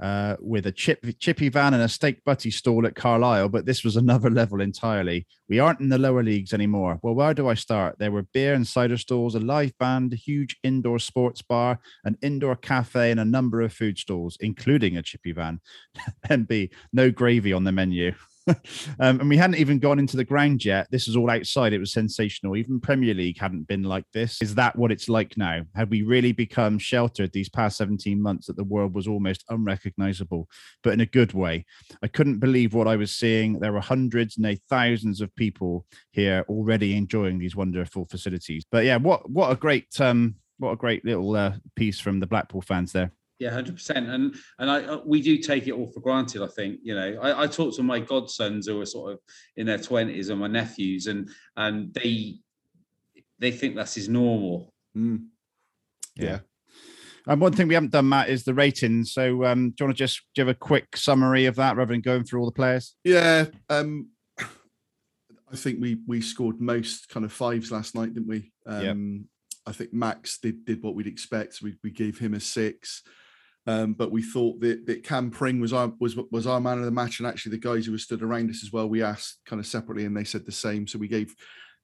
[0.00, 3.84] uh, with a chip, chippy van and a steak butty stall at Carlisle, but this
[3.84, 5.26] was another level entirely.
[5.48, 6.98] We aren't in the lower leagues anymore.
[7.02, 7.98] Well, where do I start?
[7.98, 12.16] There were beer and cider stalls, a live band, a huge indoor sports bar, an
[12.22, 15.60] indoor cafe, and a number of food stalls, including a chippy van.
[16.28, 18.14] MB, no gravy on the menu.
[19.00, 20.86] um, and we hadn't even gone into the ground yet.
[20.90, 21.72] This was all outside.
[21.72, 22.56] It was sensational.
[22.56, 24.40] Even Premier League hadn't been like this.
[24.42, 25.62] Is that what it's like now?
[25.74, 30.48] Had we really become sheltered these past 17 months that the world was almost unrecognizable,
[30.82, 31.64] but in a good way?
[32.02, 33.58] I couldn't believe what I was seeing.
[33.58, 38.64] There were hundreds, nay, thousands of people here already enjoying these wonderful facilities.
[38.70, 42.26] But yeah, what what a great um what a great little uh, piece from the
[42.26, 43.12] Blackpool fans there.
[43.44, 46.42] Yeah, hundred percent, and and I uh, we do take it all for granted.
[46.42, 49.18] I think you know I, I talk to my godsons who are sort of
[49.58, 52.38] in their twenties and my nephews, and and they
[53.38, 54.72] they think that's is normal.
[54.96, 55.26] Mm.
[56.16, 56.38] Yeah.
[57.26, 59.12] And one thing we haven't done, Matt, is the ratings.
[59.12, 62.00] So, um, do you want to just give a quick summary of that rather than
[62.00, 62.96] going through all the players?
[63.04, 64.08] Yeah, um,
[64.38, 68.52] I think we we scored most kind of fives last night, didn't we?
[68.66, 68.90] Yep.
[68.90, 69.28] Um,
[69.66, 71.60] I think Max did did what we'd expect.
[71.60, 73.02] We we gave him a six,
[73.66, 76.84] um, but we thought that that Cam Pring was our was was our man of
[76.84, 78.88] the match, and actually the guys who were stood around us as well.
[78.88, 80.86] We asked kind of separately, and they said the same.
[80.86, 81.34] So we gave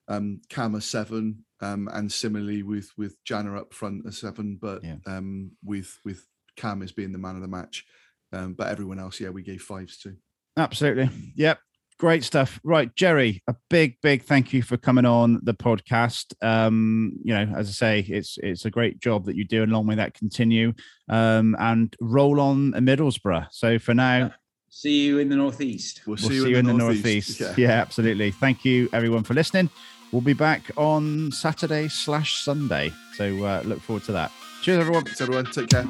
[0.08, 4.84] um, Cam a seven, um, and similarly with with Janner up front a seven, but
[4.84, 4.96] Yeah.
[5.06, 6.26] um, with with
[6.56, 7.84] Cam as being the man of the match.
[8.32, 10.16] Um, but everyone else, yeah, we gave fives to.
[10.56, 11.08] Absolutely.
[11.36, 11.58] Yep.
[12.00, 12.58] Great stuff.
[12.64, 16.32] Right, Jerry, a big, big thank you for coming on the podcast.
[16.40, 19.70] Um, you know, as I say, it's it's a great job that you do, and
[19.70, 20.72] long may that continue.
[21.10, 23.48] Um, and roll on a Middlesbrough.
[23.50, 24.32] So for now,
[24.70, 26.00] See you in the northeast.
[26.06, 27.38] We'll we'll see you, in the northeast.
[27.38, 27.54] Yeah.
[27.58, 28.30] yeah, absolutely.
[28.30, 29.68] Thank you, everyone, for listening.
[30.10, 32.92] We'll be back on Saturday slash Sunday.
[33.12, 34.32] So uh, look forward to that.
[34.62, 35.04] Cheers, everyone.
[35.04, 35.44] Thanks, everyone.
[35.52, 35.86] Take care.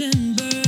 [0.00, 0.65] And burn,